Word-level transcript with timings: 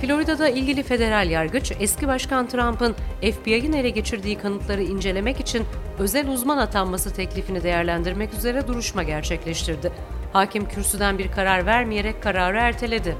Florida'da 0.00 0.48
ilgili 0.48 0.82
federal 0.82 1.30
yargıç 1.30 1.72
eski 1.80 2.08
başkan 2.08 2.48
Trump'ın 2.48 2.96
FBI'nin 3.20 3.72
ele 3.72 3.90
geçirdiği 3.90 4.38
kanıtları 4.38 4.82
incelemek 4.82 5.40
için 5.40 5.64
özel 5.98 6.28
uzman 6.28 6.58
atanması 6.58 7.12
teklifini 7.14 7.62
değerlendirmek 7.62 8.34
üzere 8.34 8.66
duruşma 8.68 9.02
gerçekleştirdi. 9.02 9.92
Hakim 10.32 10.68
kürsüden 10.68 11.18
bir 11.18 11.32
karar 11.32 11.66
vermeyerek 11.66 12.22
kararı 12.22 12.58
erteledi. 12.58 13.16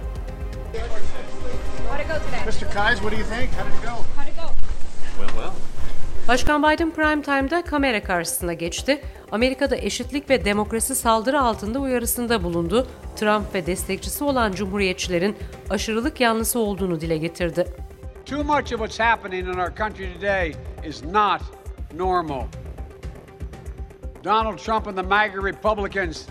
Mr. 2.46 2.52
Kies, 2.52 2.98
what 3.00 3.12
do 3.12 3.16
you 3.16 3.24
think? 3.24 3.50
How 3.52 3.64
did 3.64 3.74
it 3.74 3.82
go? 3.82 3.90
How'd 4.16 4.28
it 4.28 4.36
go? 4.36 4.48
Well, 5.18 5.28
well. 5.28 5.52
Başkan 6.28 6.62
Biden 6.62 6.90
prime 6.90 7.22
time'da 7.22 7.64
kamera 7.64 8.02
karşısına 8.02 8.52
geçti. 8.52 9.02
Amerika'da 9.32 9.76
eşitlik 9.76 10.30
ve 10.30 10.44
demokrasi 10.44 10.94
saldırı 10.94 11.40
altında 11.40 11.78
uyarısında 11.78 12.42
bulundu. 12.42 12.86
Trump 13.16 13.54
ve 13.54 13.66
destekçisi 13.66 14.24
olan 14.24 14.52
cumhuriyetçilerin 14.52 15.36
aşırılık 15.70 16.20
yanlısı 16.20 16.58
olduğunu 16.58 17.00
dile 17.00 17.16
getirdi. 17.16 17.66
Too 18.24 18.44
much 18.44 18.72
of 18.72 18.78
what's 18.78 19.00
happening 19.00 19.48
in 19.48 19.58
our 19.58 19.76
country 19.76 20.14
today 20.14 20.54
is 20.88 21.04
not 21.04 21.40
normal. 21.96 22.42
Donald 24.24 24.58
Trump 24.58 24.88
and 24.88 24.96
the 24.96 25.02
MAGA 25.02 25.42
Republicans 25.44 26.26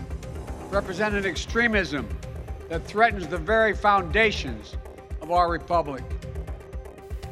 represent 0.74 1.14
an 1.14 1.24
extremism 1.24 2.02
that 2.68 2.88
threatens 2.88 3.26
the 3.26 3.46
very 3.46 3.74
foundations 3.74 4.74
of 5.22 5.30
our 5.30 5.52
republic. 5.52 6.15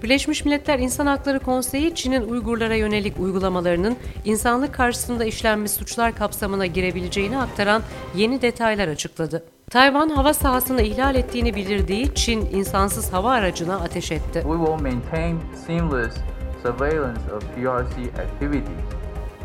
Birleşmiş 0.04 0.44
Milletler 0.44 0.78
İnsan 0.78 1.06
Hakları 1.06 1.40
Konseyi, 1.40 1.94
Çin'in 1.94 2.28
Uygurlara 2.28 2.74
yönelik 2.74 3.20
uygulamalarının 3.20 3.96
insanlık 4.24 4.74
karşısında 4.74 5.24
işlenmiş 5.24 5.70
suçlar 5.70 6.14
kapsamına 6.14 6.66
girebileceğini 6.66 7.38
aktaran 7.38 7.82
yeni 8.16 8.42
detaylar 8.42 8.88
açıkladı. 8.88 9.44
Tayvan 9.70 10.08
hava 10.08 10.34
sahasını 10.34 10.82
ihlal 10.82 11.14
ettiğini 11.14 11.54
bildirdiği 11.54 12.14
Çin 12.14 12.40
insansız 12.40 13.12
hava 13.12 13.30
aracına 13.30 13.76
ateş 13.76 14.12
etti. 14.12 14.42
We 14.42 14.56
will 14.56 14.82
maintain 14.82 15.40
seamless 15.66 16.14
surveillance 16.62 17.20
of 17.36 17.42
PRC 17.42 18.22
activities 18.22 18.93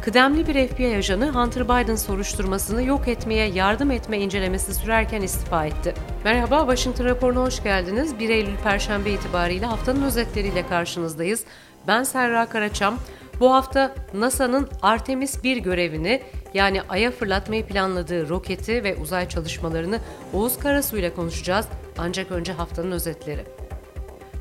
Kıdemli 0.01 0.47
bir 0.47 0.67
FBI 0.67 0.97
ajanı 0.97 1.29
Hunter 1.29 1.65
Biden 1.65 1.95
soruşturmasını 1.95 2.83
yok 2.83 3.07
etmeye 3.07 3.49
yardım 3.49 3.91
etme 3.91 4.19
incelemesi 4.19 4.73
sürerken 4.73 5.21
istifa 5.21 5.65
etti. 5.65 5.93
Merhaba, 6.23 6.59
Washington 6.59 7.05
raporuna 7.05 7.39
hoş 7.39 7.63
geldiniz. 7.63 8.19
1 8.19 8.29
Eylül 8.29 8.57
Perşembe 8.63 9.11
itibariyle 9.11 9.65
haftanın 9.65 10.03
özetleriyle 10.03 10.67
karşınızdayız. 10.67 11.43
Ben 11.87 12.03
Serra 12.03 12.45
Karaçam. 12.45 12.97
Bu 13.39 13.53
hafta 13.53 13.95
NASA'nın 14.13 14.69
Artemis 14.81 15.43
1 15.43 15.57
görevini 15.57 16.21
yani 16.53 16.81
Ay'a 16.89 17.11
fırlatmayı 17.11 17.65
planladığı 17.65 18.29
roketi 18.29 18.83
ve 18.83 18.95
uzay 18.95 19.29
çalışmalarını 19.29 19.99
Oğuz 20.33 20.59
Karasu 20.59 20.97
ile 20.97 21.13
konuşacağız. 21.13 21.65
Ancak 21.97 22.31
önce 22.31 22.53
haftanın 22.53 22.91
özetleri. 22.91 23.45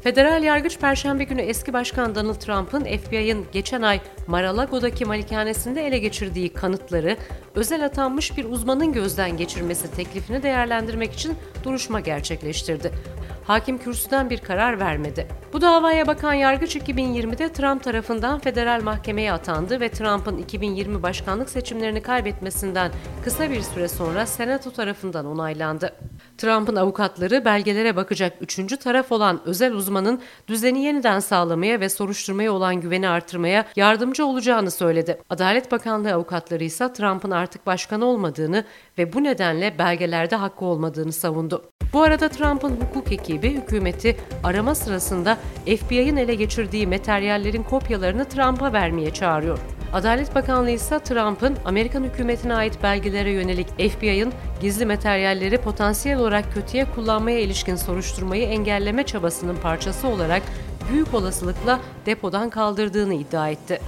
Federal 0.03 0.43
yargıç 0.43 0.79
Perşembe 0.79 1.25
günü 1.25 1.41
eski 1.41 1.73
başkan 1.73 2.15
Donald 2.15 2.35
Trump'ın 2.35 2.85
FBI'ın 2.85 3.47
geçen 3.53 3.83
ay 3.83 4.01
Mar-a-Lago'daki 4.27 5.05
malikanesinde 5.05 5.87
ele 5.87 5.99
geçirdiği 5.99 6.53
kanıtları 6.53 7.17
özel 7.55 7.85
atanmış 7.85 8.37
bir 8.37 8.45
uzmanın 8.45 8.93
gözden 8.93 9.37
geçirmesi 9.37 9.91
teklifini 9.91 10.43
değerlendirmek 10.43 11.13
için 11.13 11.35
duruşma 11.65 12.01
gerçekleştirdi. 12.01 12.93
Hakim 13.45 13.79
kürsüden 13.79 14.31
bir 14.31 14.39
karar 14.39 14.81
vermedi. 14.81 15.27
Bu 15.53 15.61
davaya 15.61 16.07
bakan 16.07 16.33
yargıç 16.33 16.77
2020'de 16.77 17.53
Trump 17.53 17.85
tarafından 17.85 18.39
federal 18.39 18.83
mahkemeye 18.83 19.33
atandı 19.33 19.81
ve 19.81 19.89
Trump'ın 19.89 20.39
2020 20.39 21.03
başkanlık 21.03 21.51
seçimlerini 21.51 22.03
kaybetmesinden 22.03 22.93
kısa 23.25 23.51
bir 23.51 23.63
süre 23.63 23.89
sonra 23.89 24.27
Senato 24.27 24.71
tarafından 24.71 25.27
onaylandı. 25.27 25.93
Trump'ın 26.39 26.77
avukatları 26.77 27.45
belgelere 27.45 27.97
bakacak 27.97 28.33
üçüncü 28.41 28.77
taraf 28.77 29.13
olan 29.13 29.41
özel 29.45 29.73
uzmanın 29.73 30.21
düzeni 30.49 30.85
yeniden 30.85 31.21
sağlamaya 31.21 31.81
ve 31.81 31.89
soruşturmaya 31.89 32.53
olan 32.53 32.81
güveni 32.81 33.09
artırmaya 33.09 33.65
yardımcı 33.77 34.27
olacağını 34.27 34.71
söyledi. 34.71 35.19
Adalet 35.31 35.73
Bakanlığı 35.73 36.13
avukatları 36.13 36.65
ise 36.65 36.93
Trump'ın 36.93 37.31
artık 37.31 37.67
başkan 37.67 38.01
olmadığını 38.01 38.65
ve 38.99 39.13
bu 39.13 39.25
nedenle 39.25 39.79
belgelerde 39.79 40.37
hakkı 40.37 40.65
olmadığını 40.65 41.13
savundu. 41.13 41.71
Bu 41.93 42.03
arada 42.03 42.29
Trump'ın 42.29 42.77
hukuk 42.77 43.13
ekibi 43.13 43.51
hükümeti 43.51 44.17
arama 44.45 44.75
sırasında 44.75 45.39
FBI'ın 45.67 46.17
ele 46.17 46.35
geçirdiği 46.35 46.87
materyallerin 46.87 47.63
kopyalarını 47.63 48.25
Trump'a 48.25 48.73
vermeye 48.73 49.11
çağırıyor. 49.11 49.78
Adalet 49.93 50.35
Bakanlığı 50.35 50.71
ise 50.71 50.99
Trump'ın 50.99 51.57
Amerikan 51.65 52.05
hükümetine 52.05 52.55
ait 52.55 52.83
belgelere 52.83 53.31
yönelik 53.31 53.69
FBI'ın 53.69 54.33
gizli 54.61 54.87
materyalleri 54.87 55.59
potansiyel 55.59 56.19
olarak 56.19 56.55
kötüye 56.55 56.85
kullanmaya 56.95 57.39
ilişkin 57.39 57.77
soruşturmayı 57.77 58.47
engelleme 58.47 59.03
çabasının 59.03 59.57
parçası 59.57 60.09
olarak 60.09 60.43
büyük 60.93 61.15
olasılıkla 61.15 61.81
depodan 62.07 62.51
kaldırdığını 62.51 63.15
iddia 63.15 63.49
etti. 63.49 63.81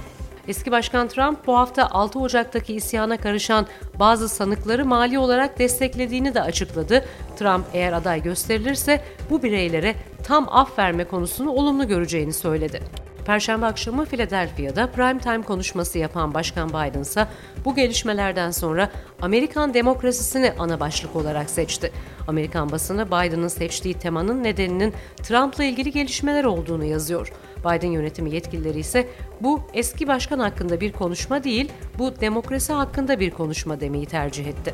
Eski 0.47 0.71
Başkan 0.71 1.07
Trump 1.07 1.47
bu 1.47 1.57
hafta 1.57 1.89
6 1.91 2.19
Ocak'taki 2.19 2.73
isyana 2.73 3.17
karışan 3.17 3.67
bazı 3.99 4.29
sanıkları 4.29 4.85
mali 4.85 5.19
olarak 5.19 5.59
desteklediğini 5.59 6.33
de 6.33 6.41
açıkladı. 6.41 7.05
Trump 7.39 7.65
eğer 7.73 7.93
aday 7.93 8.23
gösterilirse 8.23 9.03
bu 9.29 9.43
bireylere 9.43 9.95
tam 10.23 10.47
af 10.51 10.79
verme 10.79 11.03
konusunu 11.03 11.51
olumlu 11.51 11.87
göreceğini 11.87 12.33
söyledi. 12.33 12.81
Perşembe 13.25 13.65
akşamı 13.65 14.05
Philadelphia'da 14.05 14.91
prime 14.91 15.19
time 15.19 15.41
konuşması 15.41 15.97
yapan 15.99 16.33
Başkan 16.33 16.69
Biden 16.69 17.01
ise 17.01 17.27
bu 17.65 17.75
gelişmelerden 17.75 18.51
sonra 18.51 18.91
Amerikan 19.21 19.73
demokrasisini 19.73 20.53
ana 20.59 20.79
başlık 20.79 21.15
olarak 21.15 21.49
seçti. 21.49 21.91
Amerikan 22.27 22.71
basını 22.71 23.07
Biden'ın 23.07 23.47
seçtiği 23.47 23.93
temanın 23.93 24.43
nedeninin 24.43 24.93
Trump'la 25.23 25.63
ilgili 25.63 25.91
gelişmeler 25.91 26.43
olduğunu 26.43 26.85
yazıyor. 26.85 27.31
Biden 27.59 27.91
yönetimi 27.91 28.31
yetkilileri 28.31 28.79
ise 28.79 29.07
bu 29.41 29.61
eski 29.73 30.07
başkan 30.07 30.39
hakkında 30.39 30.81
bir 30.81 30.91
konuşma 30.91 31.43
değil, 31.43 31.71
bu 31.97 32.21
demokrasi 32.21 32.73
hakkında 32.73 33.19
bir 33.19 33.31
konuşma 33.31 33.79
demeyi 33.79 34.05
tercih 34.05 34.47
etti. 34.47 34.73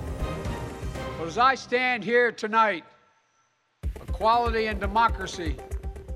As 1.27 1.37
I 1.37 1.57
stand 1.57 2.03
here 2.03 2.35
tonight, 2.35 2.83
equality 4.09 4.69
and 4.69 4.81
democracy 4.81 5.49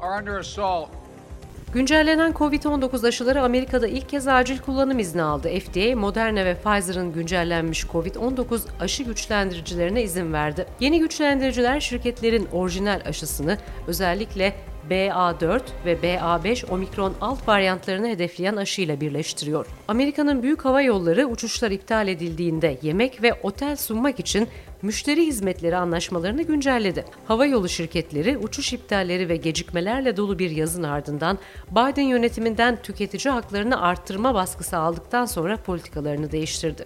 are 0.01 0.21
under 0.21 0.39
assault. 0.39 1.00
Güncellenen 1.73 2.31
COVID-19 2.31 3.07
aşıları 3.07 3.41
Amerika'da 3.41 3.87
ilk 3.87 4.09
kez 4.09 4.27
acil 4.27 4.59
kullanım 4.59 4.99
izni 4.99 5.21
aldı. 5.21 5.59
FDA, 5.59 5.95
Moderna 5.95 6.45
ve 6.45 6.55
Pfizer'ın 6.55 7.13
güncellenmiş 7.13 7.83
COVID-19 7.83 8.61
aşı 8.79 9.03
güçlendiricilerine 9.03 10.03
izin 10.03 10.33
verdi. 10.33 10.65
Yeni 10.79 10.99
güçlendiriciler 10.99 11.79
şirketlerin 11.79 12.47
orijinal 12.51 13.01
aşısını 13.05 13.57
özellikle 13.87 14.53
BA4 14.89 15.61
ve 15.85 15.93
BA5 15.93 16.71
omikron 16.71 17.13
alt 17.21 17.47
varyantlarını 17.47 18.07
hedefleyen 18.07 18.55
aşıyla 18.55 19.01
birleştiriyor. 19.01 19.65
Amerika'nın 19.87 20.43
büyük 20.43 20.65
hava 20.65 20.81
yolları 20.81 21.25
uçuşlar 21.25 21.71
iptal 21.71 22.07
edildiğinde 22.07 22.77
yemek 22.81 23.23
ve 23.23 23.33
otel 23.43 23.75
sunmak 23.75 24.19
için 24.19 24.47
müşteri 24.81 25.25
hizmetleri 25.25 25.77
anlaşmalarını 25.77 26.43
güncelledi. 26.43 27.05
Hava 27.27 27.45
yolu 27.45 27.69
şirketleri 27.69 28.37
uçuş 28.37 28.73
iptalleri 28.73 29.29
ve 29.29 29.35
gecikmelerle 29.35 30.17
dolu 30.17 30.39
bir 30.39 30.51
yazın 30.51 30.83
ardından 30.83 31.37
Biden 31.71 32.01
yönetiminden 32.01 32.81
tüketici 32.81 33.33
haklarını 33.33 33.81
arttırma 33.81 34.33
baskısı 34.33 34.77
aldıktan 34.77 35.25
sonra 35.25 35.57
politikalarını 35.57 36.31
değiştirdi. 36.31 36.85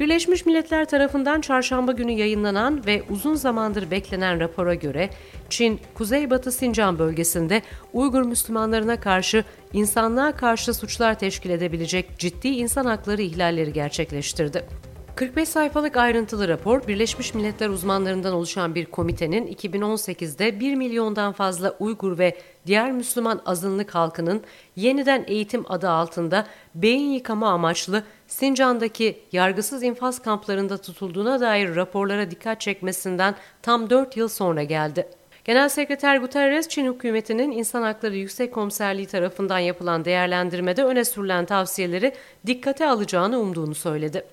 Birleşmiş 0.00 0.46
Milletler 0.46 0.84
tarafından 0.84 1.40
çarşamba 1.40 1.92
günü 1.92 2.12
yayınlanan 2.12 2.86
ve 2.86 3.02
uzun 3.10 3.34
zamandır 3.34 3.90
beklenen 3.90 4.40
rapora 4.40 4.74
göre 4.74 5.10
Çin, 5.48 5.80
Kuzeybatı 5.94 6.52
Sincan 6.52 6.98
bölgesinde 6.98 7.62
Uygur 7.92 8.22
Müslümanlarına 8.22 9.00
karşı 9.00 9.44
insanlığa 9.72 10.32
karşı 10.32 10.74
suçlar 10.74 11.18
teşkil 11.18 11.50
edebilecek 11.50 12.18
ciddi 12.18 12.48
insan 12.48 12.84
hakları 12.84 13.22
ihlalleri 13.22 13.72
gerçekleştirdi. 13.72 14.64
45 15.16 15.48
sayfalık 15.48 15.96
ayrıntılı 15.96 16.48
rapor, 16.48 16.86
Birleşmiş 16.86 17.34
Milletler 17.34 17.68
uzmanlarından 17.68 18.32
oluşan 18.32 18.74
bir 18.74 18.86
komitenin 18.86 19.46
2018'de 19.46 20.60
1 20.60 20.74
milyondan 20.74 21.32
fazla 21.32 21.76
Uygur 21.78 22.18
ve 22.18 22.38
diğer 22.66 22.92
Müslüman 22.92 23.40
azınlık 23.46 23.94
halkının 23.94 24.42
yeniden 24.76 25.24
eğitim 25.26 25.64
adı 25.68 25.88
altında 25.90 26.46
beyin 26.74 27.12
yıkama 27.12 27.50
amaçlı 27.50 28.04
Sincan'daki 28.26 29.20
yargısız 29.32 29.82
infaz 29.82 30.22
kamplarında 30.22 30.76
tutulduğuna 30.76 31.40
dair 31.40 31.76
raporlara 31.76 32.30
dikkat 32.30 32.60
çekmesinden 32.60 33.34
tam 33.62 33.90
4 33.90 34.16
yıl 34.16 34.28
sonra 34.28 34.62
geldi. 34.62 35.08
Genel 35.44 35.68
Sekreter 35.68 36.16
Guterres, 36.16 36.68
Çin 36.68 36.92
hükümetinin 36.92 37.50
İnsan 37.50 37.82
Hakları 37.82 38.16
Yüksek 38.16 38.54
Komiserliği 38.54 39.06
tarafından 39.06 39.58
yapılan 39.58 40.04
değerlendirmede 40.04 40.84
öne 40.84 41.04
sürülen 41.04 41.44
tavsiyeleri 41.44 42.14
dikkate 42.46 42.86
alacağını 42.86 43.38
umduğunu 43.38 43.74
söyledi. 43.74 44.24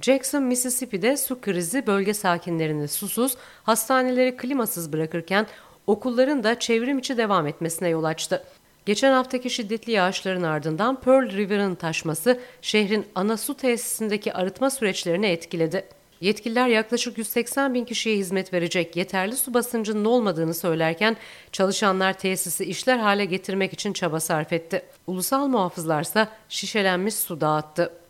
Jackson, 0.00 0.42
Mississippi'de 0.42 1.16
su 1.16 1.40
krizi 1.40 1.86
bölge 1.86 2.14
sakinlerini 2.14 2.88
susuz, 2.88 3.36
hastaneleri 3.62 4.36
klimasız 4.36 4.92
bırakırken 4.92 5.46
okulların 5.86 6.44
da 6.44 6.58
çevrim 6.58 6.98
içi 6.98 7.16
devam 7.16 7.46
etmesine 7.46 7.88
yol 7.88 8.04
açtı. 8.04 8.44
Geçen 8.86 9.12
haftaki 9.12 9.50
şiddetli 9.50 9.92
yağışların 9.92 10.42
ardından 10.42 11.00
Pearl 11.00 11.36
River'ın 11.36 11.74
taşması 11.74 12.40
şehrin 12.62 13.06
ana 13.14 13.36
su 13.36 13.54
tesisindeki 13.54 14.32
arıtma 14.32 14.70
süreçlerini 14.70 15.26
etkiledi. 15.26 15.84
Yetkililer 16.20 16.68
yaklaşık 16.68 17.18
180 17.18 17.74
bin 17.74 17.84
kişiye 17.84 18.16
hizmet 18.16 18.52
verecek 18.52 18.96
yeterli 18.96 19.36
su 19.36 19.54
basıncının 19.54 20.04
olmadığını 20.04 20.54
söylerken 20.54 21.16
çalışanlar 21.52 22.12
tesisi 22.12 22.64
işler 22.64 22.98
hale 22.98 23.24
getirmek 23.24 23.72
için 23.72 23.92
çaba 23.92 24.20
sarf 24.20 24.52
etti. 24.52 24.82
Ulusal 25.06 25.46
muhafızlarsa 25.46 26.28
şişelenmiş 26.48 27.14
su 27.14 27.40
dağıttı. 27.40 28.03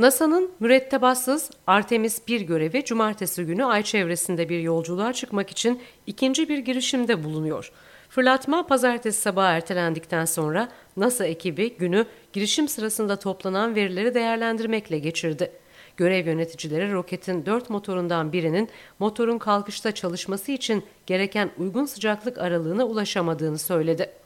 NASA'nın 0.00 0.50
mürettebatsız 0.60 1.50
Artemis 1.66 2.28
1 2.28 2.40
görevi 2.40 2.84
cumartesi 2.84 3.44
günü 3.44 3.64
ay 3.64 3.82
çevresinde 3.82 4.48
bir 4.48 4.60
yolculuğa 4.60 5.12
çıkmak 5.12 5.50
için 5.50 5.82
ikinci 6.06 6.48
bir 6.48 6.58
girişimde 6.58 7.24
bulunuyor. 7.24 7.72
Fırlatma 8.08 8.66
pazartesi 8.66 9.20
sabahı 9.20 9.56
ertelendikten 9.56 10.24
sonra 10.24 10.68
NASA 10.96 11.26
ekibi 11.26 11.76
günü 11.76 12.06
girişim 12.32 12.68
sırasında 12.68 13.16
toplanan 13.16 13.74
verileri 13.74 14.14
değerlendirmekle 14.14 14.98
geçirdi. 14.98 15.52
Görev 15.96 16.26
yöneticileri 16.26 16.92
roketin 16.92 17.46
dört 17.46 17.70
motorundan 17.70 18.32
birinin 18.32 18.68
motorun 18.98 19.38
kalkışta 19.38 19.92
çalışması 19.92 20.52
için 20.52 20.84
gereken 21.06 21.50
uygun 21.58 21.84
sıcaklık 21.84 22.38
aralığına 22.38 22.84
ulaşamadığını 22.84 23.58
söyledi. 23.58 24.19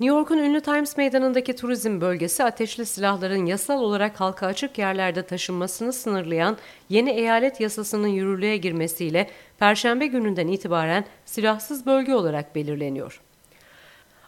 New 0.00 0.16
York'un 0.16 0.38
ünlü 0.38 0.60
Times 0.60 0.96
Meydanı'ndaki 0.96 1.56
turizm 1.56 2.00
bölgesi 2.00 2.44
ateşli 2.44 2.86
silahların 2.86 3.46
yasal 3.46 3.80
olarak 3.80 4.20
halka 4.20 4.46
açık 4.46 4.78
yerlerde 4.78 5.22
taşınmasını 5.22 5.92
sınırlayan 5.92 6.56
yeni 6.88 7.10
eyalet 7.10 7.60
yasasının 7.60 8.08
yürürlüğe 8.08 8.56
girmesiyle 8.56 9.30
Perşembe 9.58 10.06
gününden 10.06 10.48
itibaren 10.48 11.04
silahsız 11.24 11.86
bölge 11.86 12.14
olarak 12.14 12.54
belirleniyor. 12.54 13.20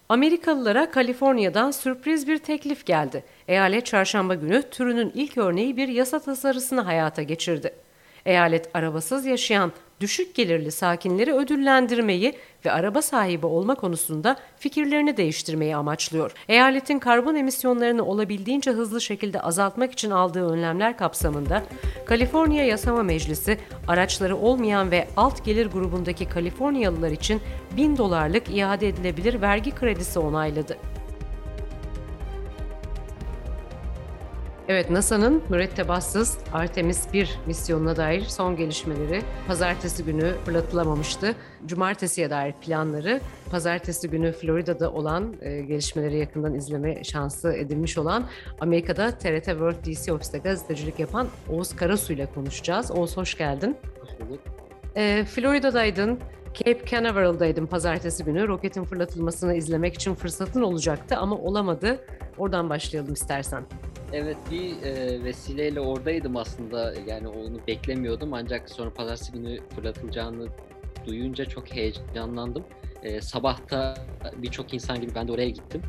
Amerikalılara 0.09 0.91
Kaliforniya'dan 0.91 1.71
sürpriz 1.71 2.29
bir 2.29 2.39
teklif 2.39 2.87
geldi. 2.87 3.25
Eyalet 3.49 3.87
çarşamba 3.87 4.35
günü 4.35 4.63
türünün 4.71 5.13
ilk 5.15 5.39
örneği 5.39 5.77
bir 5.77 5.89
yasa 5.89 6.19
tasarısını 6.19 6.81
hayata 6.81 7.23
geçirdi. 7.23 7.75
Eyalet 8.27 8.71
arabasız 8.75 9.27
yaşayan 9.27 9.73
düşük 10.01 10.35
gelirli 10.35 10.71
sakinleri 10.71 11.35
ödüllendirmeyi 11.35 12.35
ve 12.65 12.73
araba 12.73 13.03
sahibi 13.03 13.47
olma 13.47 13.75
konusunda 13.75 14.37
fikirlerini 14.59 15.17
değiştirmeyi 15.17 15.77
amaçlıyor. 15.77 16.33
Eyaletin 16.49 16.99
karbon 16.99 17.35
emisyonlarını 17.35 18.05
olabildiğince 18.05 18.71
hızlı 18.71 19.01
şekilde 19.01 19.41
azaltmak 19.41 19.93
için 19.93 20.11
aldığı 20.11 20.49
önlemler 20.51 20.97
kapsamında 20.97 21.63
Kaliforniya 22.07 22.65
Yasama 22.65 23.03
Meclisi 23.03 23.59
araçları 23.89 24.37
olmayan 24.37 24.91
ve 24.91 25.09
alt 25.17 25.45
gelir 25.45 25.67
grubundaki 25.67 26.29
Kaliforniyalılar 26.29 27.11
için 27.11 27.41
1000 27.77 27.97
dolarlık 27.97 28.57
iade 28.57 28.89
edilebilir 28.89 29.41
vergi 29.41 29.71
kredisi 29.71 30.19
onayladı. 30.19 30.92
Evet 34.69 34.91
NASA'nın 34.91 35.43
mürettebatsız 35.49 36.39
Artemis 36.53 37.13
1 37.13 37.39
misyonuna 37.47 37.97
dair 37.97 38.23
son 38.25 38.57
gelişmeleri 38.57 39.23
pazartesi 39.47 40.05
günü 40.05 40.35
fırlatılamamıştı. 40.45 41.35
Cumartesiye 41.67 42.31
dair 42.31 42.53
planları 42.53 43.21
pazartesi 43.51 44.11
günü 44.11 44.33
Florida'da 44.33 44.93
olan 44.93 45.35
e, 45.41 45.61
gelişmeleri 45.61 46.19
yakından 46.19 46.55
izleme 46.55 47.05
şansı 47.05 47.53
edinmiş 47.53 47.99
olan 47.99 48.29
Amerika'da 48.61 49.11
TRT 49.11 49.45
World 49.45 49.87
DC 49.87 50.13
ofiste 50.13 50.39
gazetecilik 50.39 50.99
yapan 50.99 51.29
Oğuz 51.51 51.77
Karasu 51.77 52.13
ile 52.13 52.27
konuşacağız. 52.35 52.91
Oğuz 52.91 53.17
hoş 53.17 53.39
geldin. 53.39 53.77
Hoş 54.01 54.11
bulduk. 54.11 54.41
E, 54.97 55.25
Florida'daydın. 55.25 56.19
Cape 56.55 56.85
Canaveral'daydım 56.87 57.67
pazartesi 57.67 58.25
günü. 58.25 58.49
Roketin 58.49 58.85
fırlatılmasını 58.85 59.55
izlemek 59.55 59.95
için 59.95 60.15
fırsatın 60.15 60.63
olacaktı 60.63 61.17
ama 61.17 61.37
olamadı. 61.37 62.05
Oradan 62.39 62.71
başlayalım 62.71 63.13
istersen. 63.13 63.65
Evet 64.13 64.37
bir 64.51 64.83
e, 64.83 65.25
vesileyle 65.25 65.81
oradaydım 65.81 66.37
aslında 66.37 66.95
yani 67.07 67.29
onu 67.29 67.67
beklemiyordum 67.67 68.35
ancak 68.35 68.71
sonra 68.71 68.91
pazartesi 68.91 69.33
günü 69.33 69.61
fırlatılacağını 69.75 70.49
duyunca 71.07 71.45
çok 71.45 71.77
heyecanlandım. 71.77 72.65
E, 73.03 73.21
sabahta 73.21 74.07
birçok 74.37 74.75
insan 74.75 75.01
gibi 75.01 75.15
ben 75.15 75.29
de 75.29 75.33
oraya 75.33 75.51
gittim. 75.51 75.83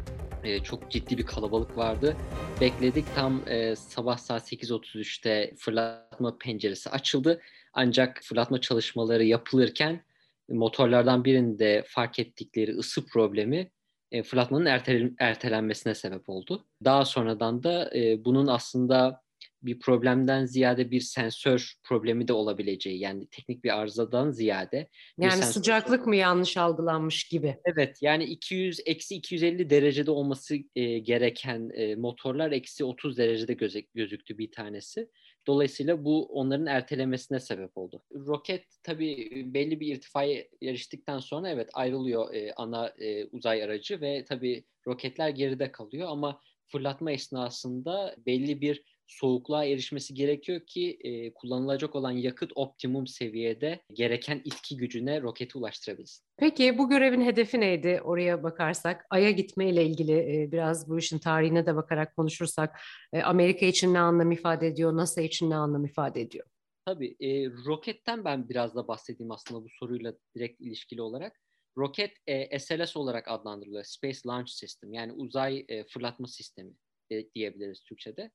E, 0.44 0.60
çok 0.60 0.92
ciddi 0.92 1.18
bir 1.18 1.26
kalabalık 1.26 1.78
vardı. 1.78 2.18
Bekledik 2.62 3.16
tam 3.16 3.42
e, 3.48 3.76
sabah 3.76 4.18
saat 4.18 4.54
8.33'te 4.54 5.54
fırlatma 5.58 6.38
penceresi 6.38 6.90
açıldı. 6.90 7.42
Ancak 7.74 8.20
fırlatma 8.24 8.62
çalışmaları 8.62 9.24
yapılırken 9.24 10.04
motorlardan 10.50 11.26
birinde 11.26 11.84
fark 11.88 12.20
ettikleri 12.20 12.72
ısı 12.72 13.06
problemi 13.06 13.72
e, 14.14 14.24
fırlatmanın 14.24 14.66
ertelen, 14.66 15.16
ertelenmesine 15.20 15.96
sebep 15.96 16.30
oldu. 16.30 16.66
Daha 16.84 17.06
sonradan 17.06 17.64
da 17.64 17.92
e, 17.96 18.26
bunun 18.26 18.48
aslında 18.48 19.24
bir 19.62 19.80
problemden 19.80 20.46
ziyade 20.46 20.92
bir 20.92 21.02
sensör 21.02 21.74
problemi 21.84 22.28
de 22.28 22.34
olabileceği 22.34 23.00
yani 23.00 23.28
teknik 23.28 23.64
bir 23.64 23.80
arızadan 23.80 24.32
ziyade. 24.32 24.90
Yani 25.18 25.32
sensör... 25.32 25.52
sıcaklık 25.52 26.08
mı 26.08 26.16
yanlış 26.16 26.58
algılanmış 26.58 27.24
gibi? 27.24 27.58
Evet 27.66 27.98
yani 28.02 28.24
200 28.24 28.80
eksi 28.86 29.16
250 29.16 29.70
derecede 29.70 30.12
olması 30.12 30.56
e, 30.76 31.00
gereken 31.00 31.72
e, 31.74 31.96
motorlar 31.96 32.52
eksi 32.52 32.86
30 32.86 33.18
derecede 33.18 33.54
göze, 33.54 33.82
gözüktü 33.96 34.38
bir 34.38 34.52
tanesi. 34.52 35.10
Dolayısıyla 35.48 36.06
bu 36.06 36.26
onların 36.26 36.66
ertelemesine 36.66 37.40
sebep 37.40 37.78
oldu. 37.78 38.04
Roket 38.14 38.66
tabii 38.84 39.44
belli 39.54 39.80
bir 39.80 39.96
irtifaya 39.96 40.44
eriştikten 40.62 41.20
sonra 41.20 41.50
evet 41.50 41.70
ayrılıyor 41.74 42.34
e, 42.34 42.54
ana 42.54 42.88
e, 42.88 43.26
uzay 43.26 43.64
aracı 43.64 44.02
ve 44.02 44.26
tabii 44.26 44.64
roketler 44.88 45.30
geride 45.30 45.72
kalıyor 45.72 46.08
ama 46.10 46.40
fırlatma 46.68 47.12
esnasında 47.12 48.16
belli 48.26 48.62
bir 48.62 48.84
soğukluğa 49.20 49.66
erişmesi 49.66 50.14
gerekiyor 50.14 50.62
ki 50.68 50.98
e, 51.04 51.34
kullanılacak 51.34 51.96
olan 51.96 52.12
yakıt 52.12 52.52
optimum 52.56 53.08
seviyede 53.08 53.80
gereken 53.94 54.42
itki 54.46 54.78
gücüne 54.78 55.22
roketi 55.22 55.58
ulaştırabilsin. 55.58 56.26
Peki 56.38 56.78
bu 56.78 56.90
görevin 56.90 57.26
hedefi 57.26 57.60
neydi 57.60 58.02
oraya 58.04 58.44
bakarsak? 58.44 59.06
Ay'a 59.10 59.32
gitmeyle 59.32 59.86
ilgili 59.86 60.42
e, 60.44 60.52
biraz 60.52 60.90
bu 60.90 61.00
işin 61.00 61.20
tarihine 61.20 61.66
de 61.66 61.76
bakarak 61.76 62.16
konuşursak 62.16 62.80
e, 63.14 63.22
Amerika 63.22 63.66
için 63.66 63.94
ne 63.94 64.00
anlam 64.00 64.32
ifade 64.32 64.68
ediyor, 64.68 64.98
NASA 64.98 65.22
için 65.22 65.50
ne 65.50 65.56
anlam 65.56 65.86
ifade 65.86 66.22
ediyor? 66.22 66.46
Tabii 66.86 67.16
e, 67.20 67.50
roketten 67.66 68.26
ben 68.26 68.50
biraz 68.50 68.76
da 68.76 68.88
bahsedeyim 68.88 69.32
aslında 69.32 69.64
bu 69.64 69.70
soruyla 69.70 70.14
direkt 70.36 70.62
ilişkili 70.62 71.02
olarak. 71.02 71.40
Roket 71.78 72.18
e, 72.28 72.60
SLS 72.60 72.98
olarak 72.98 73.28
adlandırılıyor. 73.28 73.84
Space 73.84 74.20
Launch 74.28 74.50
System 74.50 74.94
yani 74.94 75.12
uzay 75.12 75.66
e, 75.68 75.84
fırlatma 75.84 76.28
sistemi 76.28 76.74
e, 77.10 77.32
diyebiliriz 77.34 77.84
Türkçe'de. 77.84 78.32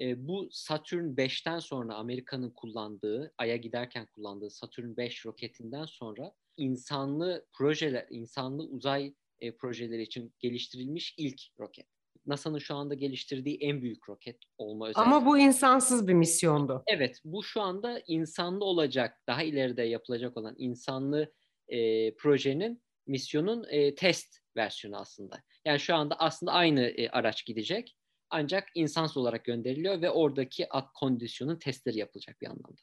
E, 0.00 0.28
bu 0.28 0.48
Saturn 0.50 1.14
5'ten 1.14 1.58
sonra 1.58 1.94
Amerika'nın 1.94 2.50
kullandığı, 2.50 3.34
Ay'a 3.38 3.56
giderken 3.56 4.06
kullandığı 4.06 4.50
Saturn 4.50 4.96
5 4.96 5.26
roketinden 5.26 5.84
sonra 5.84 6.32
insanlı 6.56 7.46
projeler, 7.52 8.06
insanlı 8.10 8.62
uzay 8.62 9.14
e, 9.40 9.56
projeleri 9.56 10.02
için 10.02 10.34
geliştirilmiş 10.38 11.14
ilk 11.18 11.40
roket. 11.60 11.86
NASA'nın 12.26 12.58
şu 12.58 12.74
anda 12.74 12.94
geliştirdiği 12.94 13.58
en 13.60 13.82
büyük 13.82 14.08
roket 14.08 14.38
olma 14.58 14.88
özelliği. 14.88 15.06
Ama 15.06 15.26
bu 15.26 15.38
insansız 15.38 16.08
bir 16.08 16.14
misyondu. 16.14 16.82
Evet, 16.86 17.20
bu 17.24 17.42
şu 17.42 17.60
anda 17.60 18.02
insanlı 18.06 18.64
olacak, 18.64 19.20
daha 19.26 19.42
ileride 19.42 19.82
yapılacak 19.82 20.36
olan 20.36 20.54
insanlı 20.58 21.32
e, 21.68 22.14
projenin, 22.14 22.82
misyonun 23.06 23.66
e, 23.68 23.94
test 23.94 24.38
versiyonu 24.56 24.96
aslında. 24.96 25.42
Yani 25.64 25.80
şu 25.80 25.94
anda 25.94 26.14
aslında 26.18 26.52
aynı 26.52 26.80
e, 26.80 27.08
araç 27.08 27.46
gidecek 27.46 27.96
ancak 28.30 28.68
insansız 28.74 29.16
olarak 29.16 29.44
gönderiliyor 29.44 30.02
ve 30.02 30.10
oradaki 30.10 30.66
kondisyonun 30.94 31.56
testleri 31.56 31.98
yapılacak 31.98 32.40
bir 32.40 32.46
anlamda. 32.46 32.80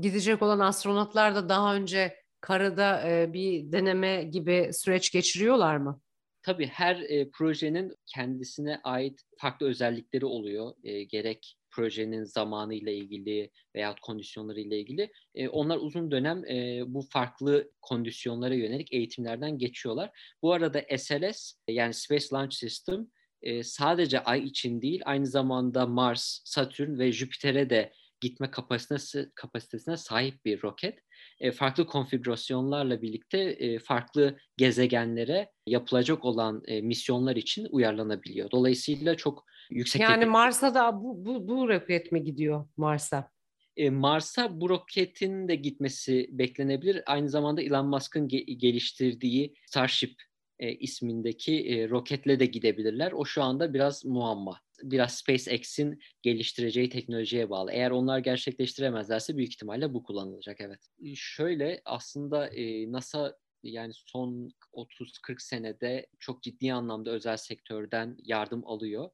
Gidecek 0.00 0.42
olan 0.42 0.60
astronotlar 0.60 1.34
da 1.34 1.48
daha 1.48 1.74
önce 1.74 2.16
karada 2.40 3.10
e, 3.10 3.32
bir 3.32 3.72
deneme 3.72 4.22
gibi 4.24 4.70
süreç 4.72 5.12
geçiriyorlar 5.12 5.76
mı? 5.76 6.00
Tabii 6.42 6.66
her 6.66 6.96
e, 6.96 7.30
projenin 7.30 7.96
kendisine 8.06 8.80
ait 8.84 9.20
farklı 9.38 9.66
özellikleri 9.66 10.26
oluyor. 10.26 10.74
E, 10.84 11.04
gerek 11.04 11.56
projenin 11.70 12.24
zamanı 12.24 12.74
ile 12.74 12.94
ilgili 12.94 13.50
veya 13.74 13.94
kondisyonları 14.02 14.60
ile 14.60 14.78
ilgili. 14.78 15.12
E, 15.34 15.48
onlar 15.48 15.76
uzun 15.76 16.10
dönem 16.10 16.44
e, 16.44 16.82
bu 16.86 17.02
farklı 17.02 17.70
kondisyonlara 17.82 18.54
yönelik 18.54 18.92
eğitimlerden 18.92 19.58
geçiyorlar. 19.58 20.34
Bu 20.42 20.52
arada 20.52 20.82
SLS 20.98 21.54
yani 21.68 21.94
Space 21.94 22.26
Launch 22.32 22.54
System 22.54 23.06
e, 23.44 23.62
sadece 23.62 24.20
Ay 24.20 24.44
için 24.44 24.82
değil 24.82 25.02
aynı 25.04 25.26
zamanda 25.26 25.86
Mars, 25.86 26.40
Satürn 26.44 26.98
ve 26.98 27.12
Jüpiter'e 27.12 27.70
de 27.70 27.92
gitme 28.20 28.50
kapasitesine, 28.50 29.26
kapasitesine 29.34 29.96
sahip 29.96 30.44
bir 30.44 30.62
roket. 30.62 30.98
E, 31.40 31.52
farklı 31.52 31.86
konfigürasyonlarla 31.86 33.02
birlikte 33.02 33.38
e, 33.38 33.78
farklı 33.78 34.38
gezegenlere 34.56 35.50
yapılacak 35.66 36.24
olan 36.24 36.62
e, 36.66 36.80
misyonlar 36.80 37.36
için 37.36 37.66
uyarlanabiliyor. 37.70 38.50
Dolayısıyla 38.50 39.16
çok 39.16 39.44
yüksek... 39.70 40.02
Yani 40.02 40.26
Mars'a 40.26 40.74
da 40.74 41.02
bu, 41.02 41.24
bu, 41.26 41.48
bu 41.48 41.68
roket 41.68 42.12
mi 42.12 42.24
gidiyor 42.24 42.66
Mars'a? 42.76 43.30
E, 43.76 43.90
Mars'a 43.90 44.60
bu 44.60 44.68
roketin 44.68 45.48
de 45.48 45.54
gitmesi 45.54 46.28
beklenebilir. 46.30 47.02
Aynı 47.06 47.28
zamanda 47.28 47.62
Elon 47.62 47.86
Musk'ın 47.86 48.28
ge- 48.28 48.52
geliştirdiği 48.52 49.54
Starship 49.66 50.14
e, 50.58 50.72
ismindeki 50.72 51.68
e, 51.68 51.88
roketle 51.88 52.40
de 52.40 52.46
gidebilirler. 52.46 53.12
O 53.12 53.24
şu 53.24 53.42
anda 53.42 53.74
biraz 53.74 54.04
muamma. 54.04 54.60
biraz 54.82 55.14
SpaceX'in 55.14 56.00
geliştireceği 56.22 56.88
teknolojiye 56.88 57.50
bağlı. 57.50 57.72
Eğer 57.72 57.90
onlar 57.90 58.18
gerçekleştiremezlerse 58.18 59.36
büyük 59.36 59.52
ihtimalle 59.52 59.94
bu 59.94 60.02
kullanılacak 60.02 60.60
evet. 60.60 60.80
Şöyle 61.14 61.82
aslında 61.84 62.50
NASA 62.88 63.36
yani 63.62 63.92
son 63.94 64.50
30-40 64.72 65.42
senede 65.42 66.06
çok 66.18 66.42
ciddi 66.42 66.72
anlamda 66.72 67.10
özel 67.10 67.36
sektörden 67.36 68.16
yardım 68.22 68.66
alıyor. 68.66 69.10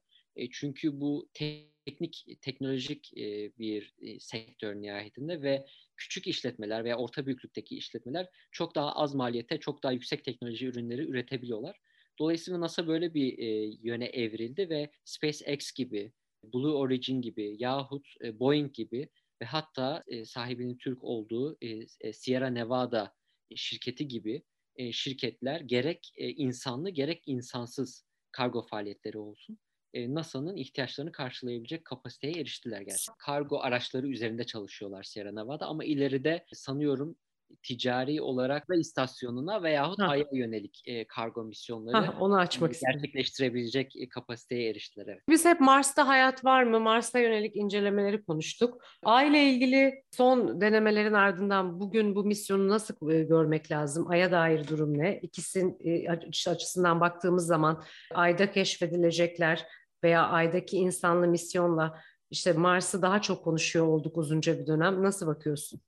Çünkü 0.51 1.01
bu 1.01 1.29
teknik, 1.33 2.25
teknolojik 2.41 3.11
bir 3.59 3.93
sektör 4.19 4.75
nihayetinde 4.75 5.41
ve 5.41 5.65
küçük 5.97 6.27
işletmeler 6.27 6.83
veya 6.83 6.97
orta 6.97 7.25
büyüklükteki 7.25 7.77
işletmeler 7.77 8.29
çok 8.51 8.75
daha 8.75 8.95
az 8.95 9.15
maliyete, 9.15 9.59
çok 9.59 9.83
daha 9.83 9.91
yüksek 9.91 10.25
teknoloji 10.25 10.65
ürünleri 10.65 11.01
üretebiliyorlar. 11.01 11.79
Dolayısıyla 12.19 12.61
NASA 12.61 12.87
böyle 12.87 13.13
bir 13.13 13.37
e, 13.39 13.77
yöne 13.81 14.05
evrildi 14.05 14.69
ve 14.69 14.91
SpaceX 15.05 15.71
gibi, 15.71 16.11
Blue 16.43 16.71
Origin 16.71 17.21
gibi 17.21 17.55
yahut 17.59 18.07
e, 18.23 18.39
Boeing 18.39 18.73
gibi 18.73 19.09
ve 19.41 19.45
hatta 19.45 20.03
e, 20.07 20.25
sahibinin 20.25 20.77
Türk 20.77 21.03
olduğu 21.03 21.57
e, 21.61 21.85
e, 22.01 22.13
Sierra 22.13 22.47
Nevada 22.47 23.15
şirketi 23.55 24.07
gibi 24.07 24.43
e, 24.75 24.91
şirketler 24.91 25.61
gerek 25.61 26.11
e, 26.15 26.29
insanlı 26.29 26.89
gerek 26.89 27.23
insansız 27.25 28.05
kargo 28.31 28.61
faaliyetleri 28.61 29.17
olsun 29.17 29.59
e, 29.93 30.13
NASA'nın 30.13 30.55
ihtiyaçlarını 30.55 31.11
karşılayabilecek 31.11 31.85
kapasiteye 31.85 32.33
eriştiler 32.33 32.81
gerçekten. 32.81 33.15
Kargo 33.17 33.59
araçları 33.59 34.07
üzerinde 34.07 34.43
çalışıyorlar 34.43 35.03
Sierra 35.03 35.31
Nevada 35.31 35.65
ama 35.65 35.83
ileride 35.83 36.45
sanıyorum 36.53 37.15
ticari 37.63 38.21
olarak 38.21 38.69
da 38.69 38.75
istasyonuna 38.75 39.63
veyahut 39.63 39.99
ha. 39.99 40.07
Ay'a 40.07 40.25
yönelik 40.33 40.81
e, 40.85 41.07
kargo 41.07 41.43
misyonları 41.43 41.97
ha, 41.97 42.17
onu 42.19 42.37
açmak 42.37 42.75
e, 42.75 42.79
gerçekleştirebilecek 42.85 43.95
e, 43.95 44.09
kapasiteye 44.09 44.69
eriştiler. 44.69 45.05
Evet. 45.07 45.21
Biz 45.29 45.45
hep 45.45 45.59
Mars'ta 45.59 46.07
hayat 46.07 46.45
var 46.45 46.63
mı? 46.63 46.79
Mars'ta 46.79 47.19
yönelik 47.19 47.55
incelemeleri 47.55 48.23
konuştuk. 48.23 48.83
Ay 49.03 49.29
ile 49.29 49.43
ilgili 49.43 50.03
son 50.11 50.61
denemelerin 50.61 51.13
ardından 51.13 51.79
bugün 51.79 52.15
bu 52.15 52.23
misyonu 52.23 52.67
nasıl 52.67 53.09
e, 53.09 53.23
görmek 53.23 53.71
lazım? 53.71 54.09
Ay'a 54.09 54.31
dair 54.31 54.67
durum 54.67 54.97
ne? 54.97 55.19
İkisinin 55.21 55.77
e, 55.79 56.09
açısından 56.49 56.99
baktığımız 56.99 57.45
zaman 57.45 57.83
Ay'da 58.13 58.51
keşfedilecekler 58.51 59.67
veya 60.03 60.27
Ay'daki 60.27 60.77
insanlı 60.77 61.27
misyonla 61.27 62.01
işte 62.29 62.53
Mars'ı 62.53 63.01
daha 63.01 63.21
çok 63.21 63.43
konuşuyor 63.43 63.87
olduk 63.87 64.17
uzunca 64.17 64.59
bir 64.59 64.67
dönem. 64.67 65.03
Nasıl 65.03 65.27
bakıyorsun? 65.27 65.81